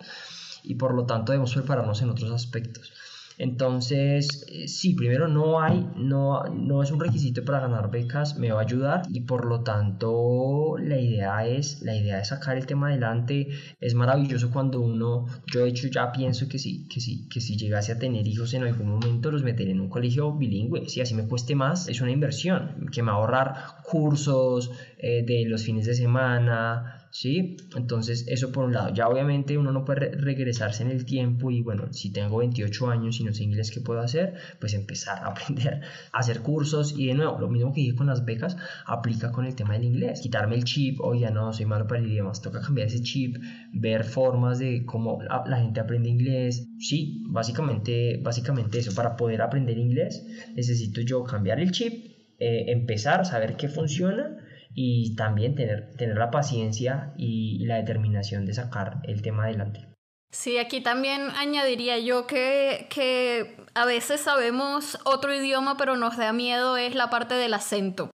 [0.63, 2.91] y por lo tanto debemos prepararnos en otros aspectos.
[3.38, 8.52] Entonces, eh, sí, primero no hay, no, no es un requisito para ganar becas, me
[8.52, 12.65] va a ayudar y por lo tanto la idea es, la idea es sacar el
[12.65, 13.50] tema adelante.
[13.80, 17.58] Es maravilloso cuando uno, yo de hecho ya pienso que sí, que sí, que si
[17.58, 20.89] llegase a tener hijos en algún momento los meteré en un colegio bilingüe.
[20.89, 25.24] Si así me cueste más, es una inversión que me va a ahorrar cursos eh,
[25.26, 27.58] de los fines de semana, ¿sí?
[27.76, 28.91] Entonces, eso por un lado.
[28.93, 33.19] Ya obviamente uno no puede regresarse en el tiempo y bueno, si tengo 28 años
[33.19, 34.34] y no sé inglés, ¿qué puedo hacer?
[34.60, 38.08] Pues empezar a aprender a hacer cursos y de nuevo, lo mismo que dije con
[38.08, 40.21] las becas, aplica con el tema del inglés.
[40.21, 43.38] Quitarme el chip, oye, no, soy malo para el idioma, toca cambiar ese chip,
[43.71, 46.67] ver formas de cómo la, gente aprende inglés.
[46.80, 51.93] Sí, básicamente, básicamente eso, para poder aprender inglés necesito yo cambiar el chip,
[52.39, 54.42] eh, empezar saber qué funciona
[54.73, 59.88] y también tener, tener la paciencia y, la determinación de sacar el tema adelante.
[60.31, 66.33] Sí, aquí también añadiría yo que, que a veces sabemos otro idioma, pero nos da
[66.33, 68.09] miedo es la parte del acento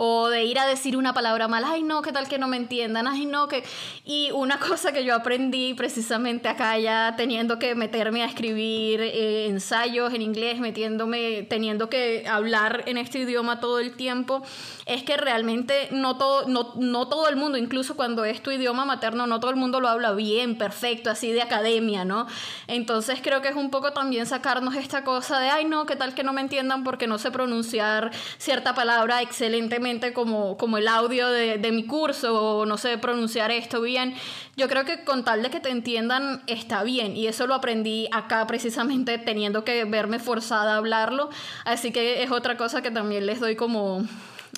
[0.00, 2.56] o de ir a decir una palabra mal, ay no, qué tal que no me
[2.56, 3.64] entiendan, ay no, que...
[4.04, 9.46] Y una cosa que yo aprendí precisamente acá ya teniendo que meterme a escribir eh,
[9.46, 14.44] ensayos en inglés, metiéndome, teniendo que hablar en este idioma todo el tiempo,
[14.86, 18.84] es que realmente no todo, no, no todo el mundo, incluso cuando es tu idioma
[18.84, 22.28] materno, no todo el mundo lo habla bien, perfecto, así de academia, ¿no?
[22.68, 26.14] Entonces creo que es un poco también sacarnos esta cosa de, ay no, qué tal
[26.14, 31.28] que no me entiendan porque no sé pronunciar cierta palabra excelentemente como, como el audio
[31.28, 34.14] de, de mi curso o no sé pronunciar esto bien.
[34.56, 38.08] Yo creo que con tal de que te entiendan está bien y eso lo aprendí
[38.12, 41.30] acá precisamente teniendo que verme forzada a hablarlo.
[41.64, 44.04] Así que es otra cosa que también les doy como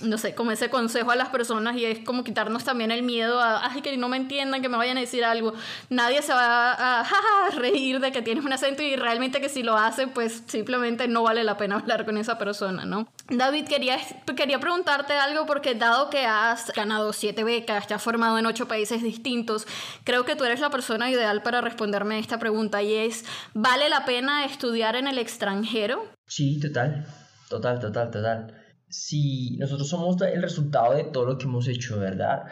[0.02, 3.40] no sé, como ese consejo a las personas y es como quitarnos también el miedo
[3.40, 5.52] a, ay, que no me entiendan, que me vayan a decir algo.
[5.88, 7.06] Nadie se va a,
[7.56, 11.22] reír de que tienes un acento y realmente que si lo hace, pues simplemente no
[11.22, 13.08] vale la pena hablar con esa persona, ¿no?
[13.28, 13.98] David, quería,
[14.36, 18.66] quería preguntarte algo porque dado que has ganado siete becas, te has formado en ocho
[18.66, 19.66] países distintos,
[20.04, 23.88] creo que tú eres la persona ideal para responderme a esta pregunta y es, ¿vale
[23.88, 26.04] la pena estudiar en el extranjero?
[26.26, 27.06] Sí, total,
[27.48, 28.59] total, total, total
[28.90, 32.42] si nosotros somos el resultado de todo lo que hemos hecho, ¿verdad?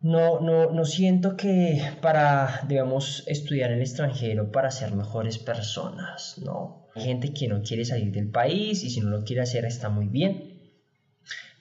[0.00, 6.36] No, no, no siento que para, digamos, estudiar en el extranjero para ser mejores personas,
[6.44, 6.88] ¿no?
[6.94, 9.88] Hay gente que no quiere salir del país y si no lo quiere hacer está
[9.88, 10.60] muy bien.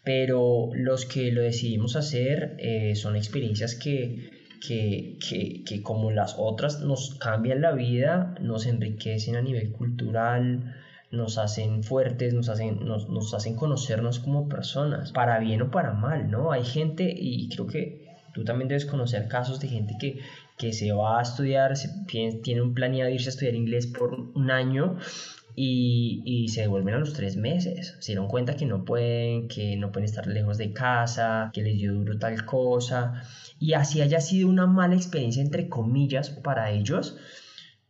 [0.04, 4.30] Pero los que lo decidimos hacer eh, son experiencias que,
[4.68, 10.76] que, que, que, como las otras nos cambian la vida, nos enriquecen a nivel cultural,
[11.14, 15.94] nos hacen fuertes, nos hacen, nos, nos hacen conocernos como personas, para bien o para
[15.94, 16.52] mal, ¿no?
[16.52, 20.20] Hay gente, y creo que tú también debes conocer casos de gente que,
[20.58, 24.50] que se va a estudiar, se, tiene un planeado irse a estudiar inglés por un
[24.50, 24.98] año
[25.56, 27.96] y, y, se devuelven a los tres meses.
[28.00, 31.78] Se dieron cuenta que no pueden, que no pueden estar lejos de casa, que les
[31.78, 33.22] dio duro tal cosa.
[33.60, 37.18] Y así haya sido una mala experiencia, entre comillas, para ellos,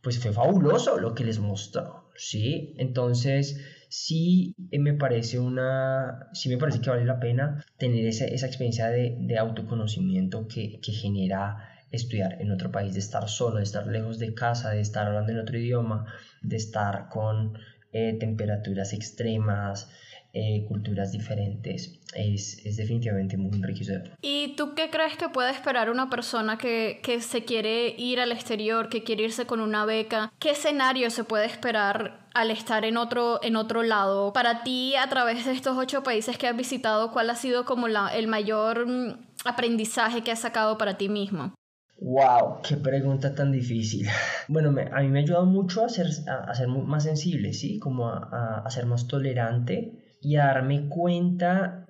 [0.02, 2.03] pues fue fabuloso lo que les mostró.
[2.16, 2.74] ¿Sí?
[2.78, 8.46] Entonces, sí me parece una, sí me parece que vale la pena tener esa, esa
[8.46, 13.62] experiencia de, de autoconocimiento que, que, genera estudiar en otro país, de estar solo, de
[13.62, 16.06] estar lejos de casa, de estar hablando en otro idioma,
[16.42, 17.56] de estar con
[17.92, 19.88] eh, temperaturas extremas,
[20.36, 24.10] eh, culturas diferentes, es, es, definitivamente muy enriquecedor.
[24.20, 28.32] ¿Y tú qué crees que puede esperar una persona que, que, se quiere ir al
[28.32, 30.32] exterior, que quiere irse con una beca?
[30.40, 34.32] ¿Qué escenario se puede esperar al estar en otro, en otro lado?
[34.32, 37.86] Para ti, a través de estos ocho países que has visitado, ¿cuál ha sido como
[37.86, 41.54] la, el mayor mm, aprendizaje que has sacado para ti mismo?
[42.00, 44.08] Wow, qué pregunta tan difícil.
[44.48, 47.78] Bueno, a mí me ha ayudado mucho a ser, a, ser más sensible, ¿sí?
[47.78, 51.86] Como a, a ser más tolerante y a darme cuenta,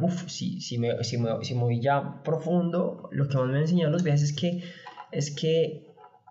[0.00, 3.56] uff, si, si, me, si, me, si me voy ya profundo, lo que más me
[3.56, 4.62] han enseñado los viajes es que,
[5.10, 5.86] es que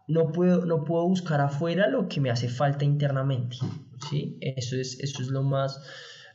[0.08, 3.58] no, puedo, no puedo buscar afuera lo que me hace falta internamente,
[4.10, 4.38] ¿sí?
[4.42, 5.82] Eso es, eso es lo más,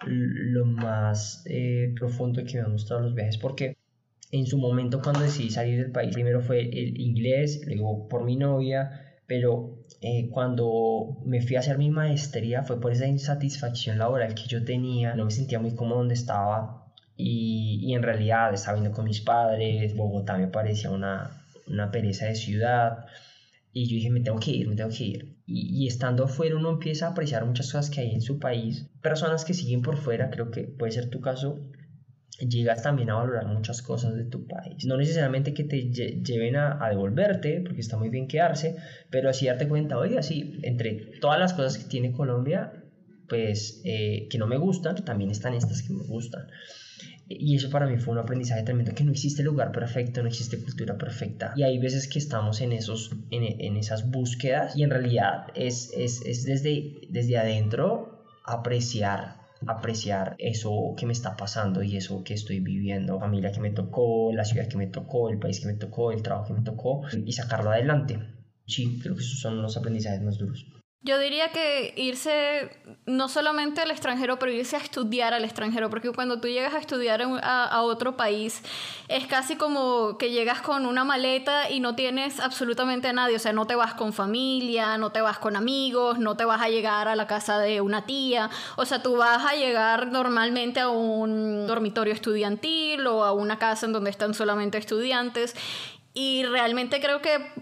[0.07, 3.79] lo más eh, profundo que me han mostrado los viajes, porque
[4.31, 8.37] en su momento cuando decidí salir del país, primero fue el inglés, luego por mi
[8.37, 14.35] novia, pero eh, cuando me fui a hacer mi maestría fue por esa insatisfacción laboral
[14.35, 18.79] que yo tenía, no me sentía muy cómodo donde estaba y, y en realidad estaba
[18.79, 23.07] viendo con mis padres, Bogotá me parecía una, una pereza de ciudad
[23.73, 25.37] y yo dije me tengo que ir, me tengo que ir.
[25.47, 28.89] Y, y, estando afuera uno empieza a apreciar muchas cosas que hay en su país,
[29.03, 31.61] personas que siguen por fuera, creo que puede ser tu caso,
[32.39, 34.85] llegas también a valorar muchas cosas de tu país.
[34.87, 38.77] No necesariamente que te lleven a, devolverte, porque está muy bien quedarse,
[39.11, 42.73] pero así darte cuenta, oiga, sí, entre todas las cosas que tiene Colombia,
[43.29, 46.47] pues eh, que no me gustan, también están estas que me gustan.
[47.27, 50.59] Y eso para mí fue un aprendizaje tremendo, que no existe lugar perfecto, no existe
[50.59, 51.55] cultura perfecta.
[51.57, 55.91] Y hay veces que estamos en, esos, en, en esas búsquedas y en realidad es,
[55.97, 62.35] es, es desde, desde adentro apreciar apreciar eso que me está pasando y eso que
[62.35, 65.75] estoy viviendo, familia que me tocó, la ciudad que me tocó, el país que me
[65.75, 68.19] tocó, el trabajo que me tocó y sacarlo adelante.
[68.67, 70.67] Sí, creo que esos son los aprendizajes más duros.
[71.05, 72.71] Yo diría que irse
[73.05, 76.79] no solamente al extranjero, pero irse a estudiar al extranjero, porque cuando tú llegas a
[76.79, 78.63] estudiar a, otro país,
[79.09, 83.39] es casi como que llegas con una maleta y no tienes absolutamente a nadie, o
[83.39, 86.71] sea, no te vas con familia, no te vas con amigos, no te vas a
[86.71, 90.89] llegar a la casa de una tía, o sea, tú vas a llegar normalmente a
[90.89, 95.55] un dormitorio estudiantil o a una casa en donde están solamente estudiantes,
[96.15, 97.53] y realmente creo que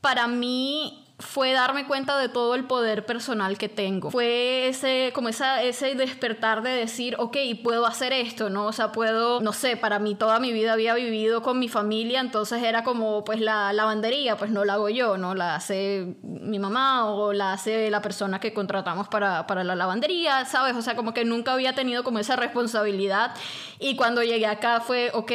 [0.00, 4.10] para mí fue darme cuenta de todo el poder personal que tengo.
[4.10, 8.66] Fue ese, como esa, ese despertar de decir, ok, puedo hacer esto, ¿no?
[8.66, 12.20] O sea, puedo, no sé, para mí toda mi vida había vivido con mi familia,
[12.20, 15.34] entonces era como, pues la lavandería, pues no la hago yo, ¿no?
[15.34, 20.44] La hace mi mamá o la hace la persona que contratamos para, para la lavandería,
[20.44, 20.76] ¿sabes?
[20.76, 23.34] O sea, como que nunca había tenido como esa responsabilidad
[23.78, 25.32] y cuando llegué acá fue, ok,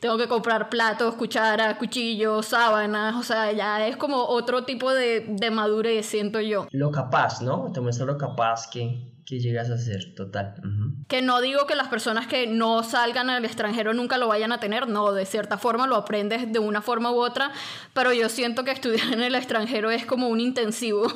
[0.00, 5.24] tengo que comprar platos, cucharas, cuchillos, sábanas, o sea, ya es como otro tipo de
[5.28, 6.66] de madurez, siento yo.
[6.72, 7.70] Lo capaz, ¿no?
[7.72, 10.54] Te muestra lo capaz que, que llegas a ser, total.
[11.06, 14.60] Que no digo que las personas que no salgan al extranjero nunca lo vayan a
[14.60, 17.52] tener, no, de cierta forma lo aprendes de una forma u otra,
[17.92, 21.12] pero yo siento que estudiar en el extranjero es como un intensivo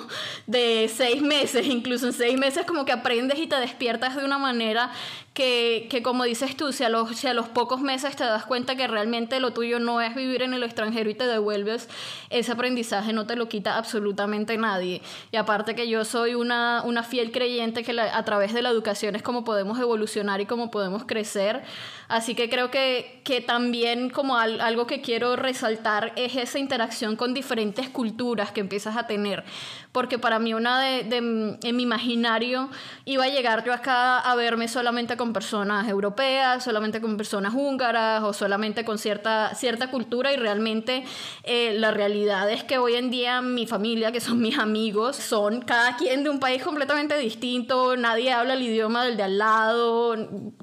[0.47, 4.37] de seis meses, incluso en seis meses como que aprendes y te despiertas de una
[4.37, 4.91] manera
[5.35, 8.45] que, que como dices tú, si a, los, si a los pocos meses te das
[8.45, 11.89] cuenta que realmente lo tuyo no es vivir en el extranjero y te devuelves,
[12.29, 15.01] ese aprendizaje no te lo quita absolutamente nadie.
[15.31, 19.17] Y aparte que yo soy una, una fiel creyente que a través de la educación
[19.17, 21.63] es como podemos evolucionar y cómo podemos crecer.
[22.09, 27.33] Así que creo que, que también como algo que quiero resaltar es esa interacción con
[27.33, 29.45] diferentes culturas que empiezas a tener.
[29.93, 32.69] Porque para mí una de, de, en mi imaginario
[33.07, 38.25] iba a llegar yo acá a verme solamente con personas europeas, solamente con personas húngaras
[38.25, 41.05] o solamente con cierta, cierta cultura y realmente
[41.45, 45.61] eh, la realidad es que hoy en día mi familia, que son mis amigos, son
[45.61, 50.17] cada quien de un país completamente distinto, nadie habla el idioma del de al lado,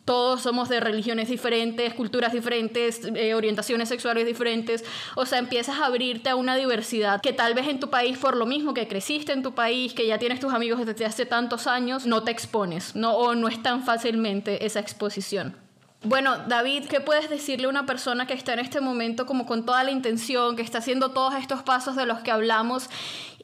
[0.03, 4.83] todos somos de religiones diferentes, culturas diferentes, eh, orientaciones sexuales diferentes,
[5.15, 8.35] o sea, empiezas a abrirte a una diversidad que tal vez en tu país, por
[8.35, 11.65] lo mismo que creciste en tu país, que ya tienes tus amigos desde hace tantos
[11.65, 15.55] años, no te expones, no, o no es tan fácilmente esa exposición.
[16.01, 19.65] Bueno, David, ¿qué puedes decirle a una persona que está en este momento como con
[19.65, 22.89] toda la intención, que está haciendo todos estos pasos de los que hablamos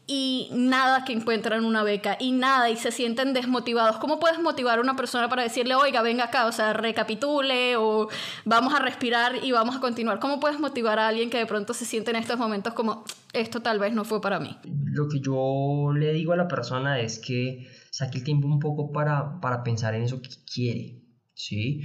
[0.08, 3.97] y nada que encuentran una beca y nada y se sienten desmotivados.
[3.97, 8.08] ¿Cómo puedes motivar a una persona para decirle, oiga, venga acá, o sea, recapitule o
[8.43, 10.20] vamos a respirar y vamos a continuar?
[10.20, 13.03] ¿Cómo puedes motivar a alguien que de pronto se siente en estos momentos como,
[13.34, 14.56] esto tal vez no fue para mí?
[14.86, 18.91] Lo que yo le digo a la persona es que saque el tiempo un poco
[18.91, 21.01] para, para pensar en eso que quiere,
[21.34, 21.82] ¿sí?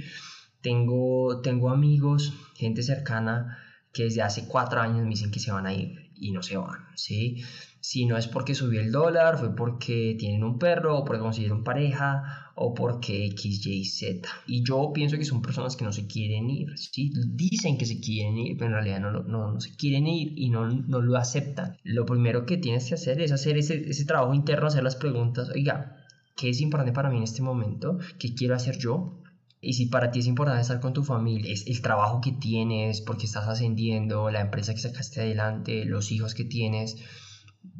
[0.61, 3.57] Tengo, tengo amigos, gente cercana,
[3.91, 6.57] que desde hace cuatro años me dicen que se van a ir y no se
[6.57, 7.43] van, ¿sí?
[7.81, 11.63] Si no es porque subió el dólar, fue porque tienen un perro, o porque consiguieron
[11.63, 14.29] pareja, o porque X, Y, Z.
[14.45, 17.11] Y yo pienso que son personas que no se quieren ir, ¿sí?
[17.33, 20.49] Dicen que se quieren ir, pero en realidad no, no, no se quieren ir y
[20.49, 21.77] no, no, lo aceptan.
[21.83, 25.49] Lo primero que tienes que hacer es hacer ese, ese trabajo interno, hacer las preguntas,
[25.49, 26.05] oiga,
[26.35, 27.97] ¿qué es importante para mí en este momento?
[28.19, 29.17] ¿Qué quiero hacer yo?
[29.59, 33.01] Y si para ti es importante estar con tu familia, es el trabajo que tienes,
[33.01, 36.97] porque estás ascendiendo, la empresa que sacaste adelante, los hijos que tienes,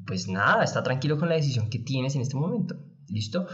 [0.05, 2.75] pues nada, está tranquilo con la decisión que tienes en este momento,
[3.07, 3.47] ¿listo?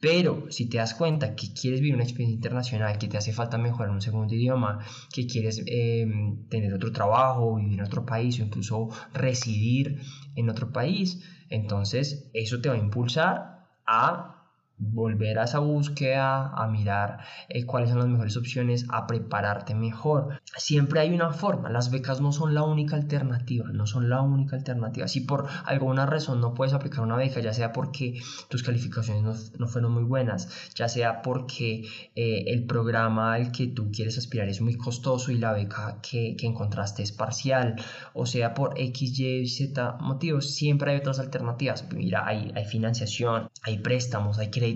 [0.00, 3.58] Pero si te das cuenta que quieres vivir una experiencia internacional, que te hace falta
[3.58, 4.78] mejorar un segundo idioma,
[5.12, 10.00] que quieres em, tener otro trabajo, vivir en otro país o incluso residir
[10.36, 11.20] en otro país,
[11.50, 14.39] entonces eso te va a impulsar a
[14.80, 17.18] volver a esa búsqueda, a mirar
[17.48, 20.40] eh, cuáles son las mejores opciones, a prepararte mejor.
[20.56, 24.56] Siempre hay una forma, las becas no son la única alternativa, no son la única
[24.56, 25.06] alternativa.
[25.06, 29.34] Si por alguna razón no puedes aplicar una beca, ya sea porque tus calificaciones no,
[29.58, 31.84] no fueron muy buenas, ya sea porque
[32.16, 36.36] eh, el programa al que tú quieres aspirar es muy costoso y la beca que,
[36.36, 37.76] que encontraste es parcial,
[38.14, 41.86] o sea por X, Y, Z motivos, siempre hay otras alternativas.
[41.92, 44.69] Mira, hay, hay financiación, hay préstamos, hay créditos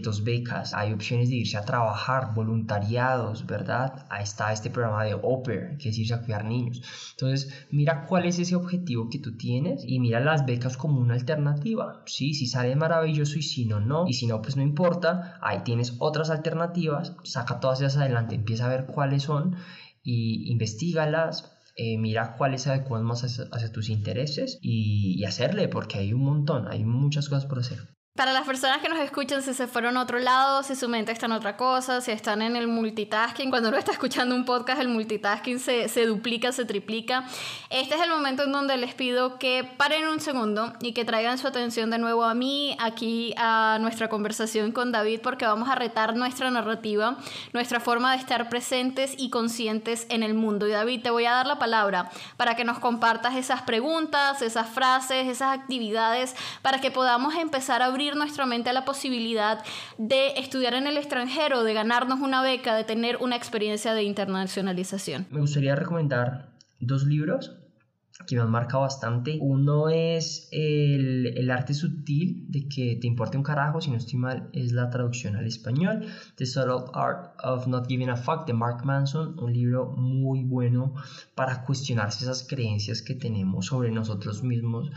[0.75, 4.07] hay opciones de irse a trabajar, voluntariados, ¿verdad?
[4.11, 6.83] Ahí está este programa de Au que es irse a cuidar niños.
[7.13, 11.15] Entonces, mira cuál es ese objetivo que tú tienes y mira las becas como una
[11.15, 12.03] alternativa.
[12.07, 14.07] Sí, si sale maravilloso y si no, no.
[14.07, 15.39] Y si no, pues no importa.
[15.43, 17.17] Ahí tienes otras alternativas.
[17.25, 19.57] Saca todas esas adelante, empieza a ver cuáles son
[20.03, 26.13] y investigalas, eh, mira cuáles se adecuan más hacia, tus intereses y, hacerle, porque hay
[26.13, 27.94] un montón, hay muchas cosas por hacer.
[28.17, 31.11] Para las personas que nos escuchan, si se fueron a otro lado, si su mente
[31.11, 34.81] está en otra cosa, si están en el multitasking, cuando uno está escuchando un podcast,
[34.81, 37.25] el multitasking se, se, duplica, se triplica.
[37.71, 41.39] Este es el momento en donde les pido que paren un segundo y que traigan
[41.39, 45.75] su atención de nuevo a mí, aquí a nuestra conversación con David, porque vamos a
[45.75, 47.17] retar nuestra narrativa,
[47.53, 50.69] nuestra forma de estar presentes y conscientes en el mundo.
[50.69, 54.69] Y David, te voy a dar la palabra para que nos compartas esas preguntas, esas
[54.69, 59.65] frases, esas actividades, para que podamos empezar a abrir nuestra mente a la posibilidad
[59.99, 65.27] de estudiar en el extranjero, de ganarnos una beca, de tener una experiencia de internacionalización.
[65.31, 66.51] Me gustaría recomendar
[66.81, 67.57] dos libros
[68.27, 69.39] que me han marcado bastante.
[69.41, 74.19] Uno es el, el, arte sutil de que te importe un carajo, si no estoy
[74.19, 76.07] mal, es la traducción al español.
[76.37, 80.95] The Subtle Art of Not Giving a Fuck de Mark Manson, un libro muy bueno
[81.35, 84.91] para cuestionarse esas creencias que tenemos sobre nosotros mismos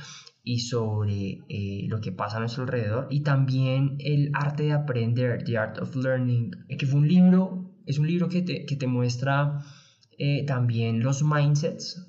[0.47, 3.07] y sobre eh, lo que pasa a nuestro alrededor.
[3.09, 7.99] Y también el arte de aprender, The Art of Learning, que fue un libro, es
[7.99, 9.61] un libro que te, que te muestra
[10.17, 12.07] eh, también los mindsets,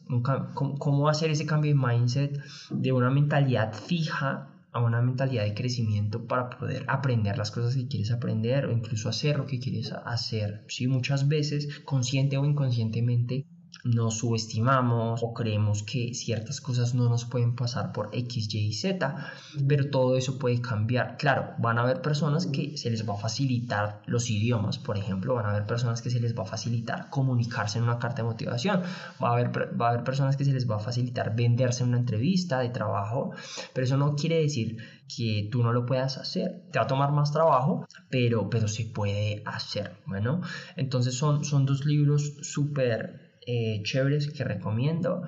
[0.79, 6.25] cómo, hacer ese cambio de mindset de una mentalidad fija a una mentalidad de crecimiento
[6.29, 10.65] para poder aprender las cosas que quieres aprender o incluso hacer lo que quieres hacer.
[10.69, 13.47] Sí, muchas veces, consciente o inconscientemente,
[13.85, 18.73] nos subestimamos o creemos que ciertas cosas no nos pueden pasar por X, Y y
[18.73, 19.33] Z,
[19.67, 21.17] pero todo eso puede cambiar.
[21.17, 25.35] Claro, van a haber personas que se les va a facilitar los idiomas, por ejemplo,
[25.35, 28.29] van a haber personas que se les va a facilitar comunicarse en una carta de
[28.29, 28.83] motivación,
[29.23, 31.91] va a haber, va a haber personas que se les va a facilitar venderse en
[31.91, 33.33] una entrevista de trabajo,
[33.73, 36.65] pero eso no quiere decir que tú no lo puedas hacer.
[36.71, 39.97] Te va a tomar más trabajo, pero, pero se puede hacer.
[40.07, 40.43] Bueno,
[40.77, 45.23] entonces son, son dos libros súper eh, chéveres que recomiendo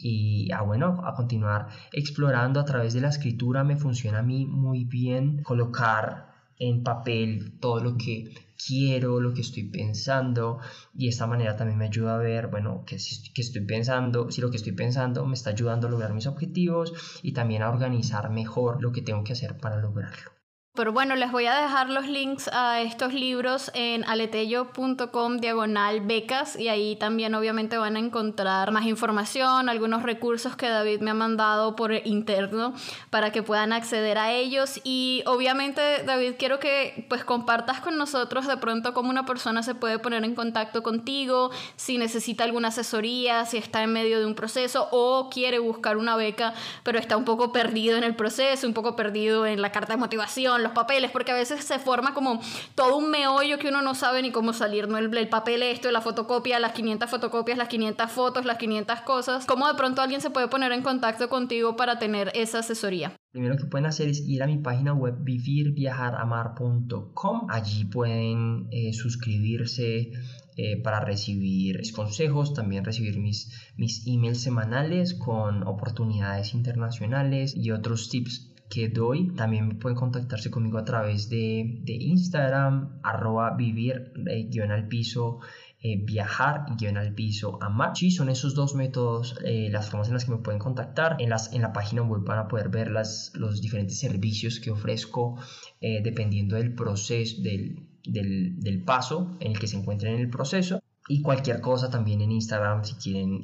[0.00, 4.22] y a ah, bueno a continuar explorando a través de la escritura me funciona a
[4.22, 8.32] mí muy bien colocar en papel todo lo que
[8.64, 10.60] quiero, lo que estoy pensando
[10.96, 14.58] y esta manera también me ayuda a ver, bueno, que estoy pensando, si lo que
[14.58, 16.92] estoy pensando me está ayudando a lograr mis objetivos
[17.24, 20.43] y también a organizar mejor lo que tengo que hacer para lograrlo.
[20.76, 26.58] Pero bueno, les voy a dejar los links a estos libros en aletello.com diagonal becas
[26.58, 31.14] y ahí también obviamente van a encontrar más información, algunos recursos que David me ha
[31.14, 32.74] mandado por interno
[33.10, 34.80] para que puedan acceder a ellos.
[34.82, 39.76] Y obviamente David quiero que pues compartas con nosotros de pronto cómo una persona se
[39.76, 44.34] puede poner en contacto contigo, si necesita alguna asesoría, si está en medio de un
[44.34, 46.52] proceso o quiere buscar una beca
[46.82, 49.98] pero está un poco perdido en el proceso, un poco perdido en la carta de
[50.00, 52.40] motivación los papeles, porque a veces se forma como
[52.74, 54.98] todo un meollo que uno no sabe ni cómo salir, ¿no?
[54.98, 59.46] El, el papel esto, la fotocopia, las 500 fotocopias, las 500 fotos, las 500 cosas.
[59.46, 63.12] ¿Cómo de pronto alguien se puede poner en contacto contigo para tener esa asesoría?
[63.30, 67.46] Primero que pueden hacer es ir a mi página web vivirviajaramar.com.
[67.48, 70.10] Allí pueden eh, suscribirse
[70.56, 78.08] eh, para recibir consejos, también recibir mis, mis emails semanales con oportunidades internacionales y otros
[78.08, 79.34] tips que doy.
[79.34, 85.40] También pueden contactarse conmigo a través de, de Instagram, arroba vivir eh, guion al piso.
[85.86, 87.94] Eh, viajar y guion al piso amar.
[87.94, 91.16] Sí, son esos dos métodos, eh, las formas en las que me pueden contactar.
[91.18, 94.70] En, las, en la página web van a poder ver las, los diferentes servicios que
[94.70, 95.36] ofrezco
[95.82, 100.80] dependiendo del proceso, del, del, del, paso en el que se encuentren en el proceso.
[101.06, 103.42] Y cualquier cosa también en Instagram si quieren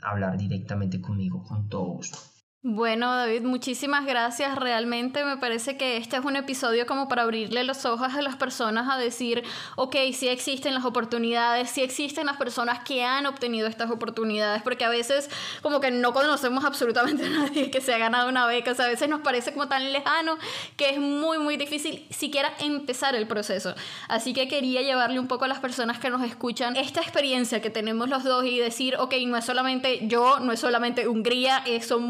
[0.00, 2.16] hablar directamente conmigo, con todo gusto.
[2.68, 4.56] Bueno, David, muchísimas gracias.
[4.56, 8.34] Realmente me parece que este es un episodio como para abrirle los ojos a las
[8.34, 9.44] personas a decir,
[9.76, 14.84] ok, sí existen las oportunidades, sí existen las personas que han obtenido estas oportunidades, porque
[14.84, 15.30] a veces
[15.62, 18.86] como que no conocemos absolutamente a nadie que se ha ganado una beca, o sea,
[18.86, 20.36] a veces nos parece como tan lejano
[20.76, 23.76] que es muy, muy difícil siquiera empezar el proceso.
[24.08, 27.70] Así que quería llevarle un poco a las personas que nos escuchan esta experiencia que
[27.70, 32.02] tenemos los dos y decir, ok, no es solamente yo, no es solamente Hungría, son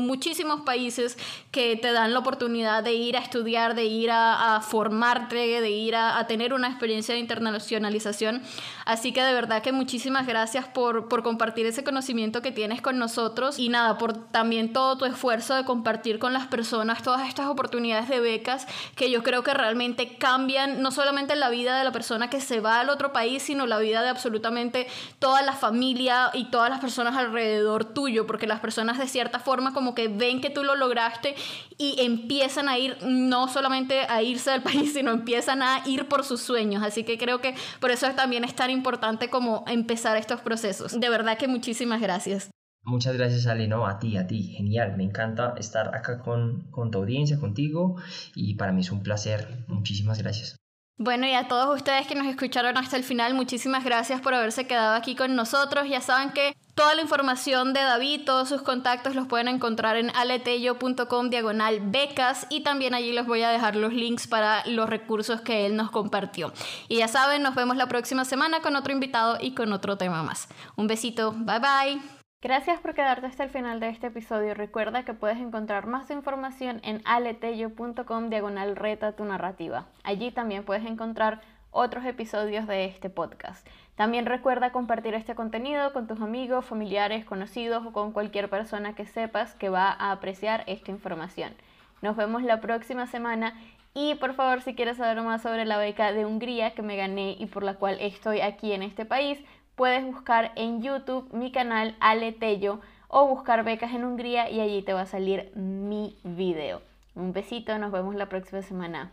[0.47, 1.19] muchísimos países
[1.51, 5.97] que te dan la oportunidad de ir a estudiar, de ir a, formarte, de ir
[5.97, 8.43] a, tener una experiencia de internacionalización.
[8.85, 12.99] Así que de verdad que muchísimas gracias por, por compartir ese conocimiento que tienes con
[12.99, 17.47] nosotros y nada, por también todo tu esfuerzo de compartir con las personas todas estas
[17.47, 21.93] oportunidades de becas que yo creo que realmente cambian no solamente la vida de la
[21.93, 24.87] persona que se va al otro país, sino la vida de absolutamente
[25.19, 29.73] toda la familia y todas las personas alrededor tuyo, porque las personas de cierta forma
[29.73, 31.35] como que ven que tú lo lograste
[31.79, 36.25] y empiezan a ir, no solamente a irse del país, sino empiezan a ir por
[36.25, 36.83] sus sueños.
[36.83, 40.99] Así que creo que por eso también es tan importante como empezar estos procesos.
[40.99, 42.51] De verdad que muchísimas gracias.
[42.83, 43.67] Muchas gracias, Ale.
[43.67, 44.55] No, a ti, a ti.
[44.57, 44.97] Genial.
[44.97, 47.97] Me encanta estar acá con, con tu audiencia, contigo.
[48.37, 49.65] Y para mí es un placer.
[49.67, 50.57] Muchísimas gracias.
[50.99, 54.67] Bueno, y a todos ustedes que nos escucharon hasta el final, muchísimas gracias por haberse
[54.67, 55.89] quedado aquí con nosotros.
[55.89, 60.15] Ya saben que Toda la información de David, todos sus contactos los pueden encontrar en
[60.15, 65.41] aletello.com diagonal becas y también allí les voy a dejar los links para los recursos
[65.41, 66.53] que él nos compartió.
[66.89, 70.23] Y ya saben, nos vemos la próxima semana con otro invitado y con otro tema
[70.23, 70.49] más.
[70.77, 71.99] Un besito, bye bye.
[72.43, 74.53] Gracias por quedarte hasta el final de este episodio.
[74.53, 79.87] Recuerda que puedes encontrar más información en aletello.com diagonal reta tu narrativa.
[80.05, 83.67] Allí también puedes encontrar otros episodios de este podcast.
[83.97, 89.07] También recuerda compartir este contenido con tus amigos, familiares, conocidos o con cualquier persona que
[89.07, 91.55] sepas que va a apreciar esta información.
[92.03, 93.55] Nos vemos la próxima semana
[93.95, 97.37] y por favor si quieres saber más sobre la beca de Hungría que me gané
[97.39, 99.39] y por la cual estoy aquí en este país,
[99.75, 104.93] puedes buscar en YouTube mi canal Aletello o buscar becas en Hungría y allí te
[104.93, 106.83] va a salir mi video.
[107.15, 109.13] Un besito, nos vemos la próxima semana.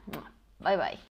[0.59, 0.99] Bye bye.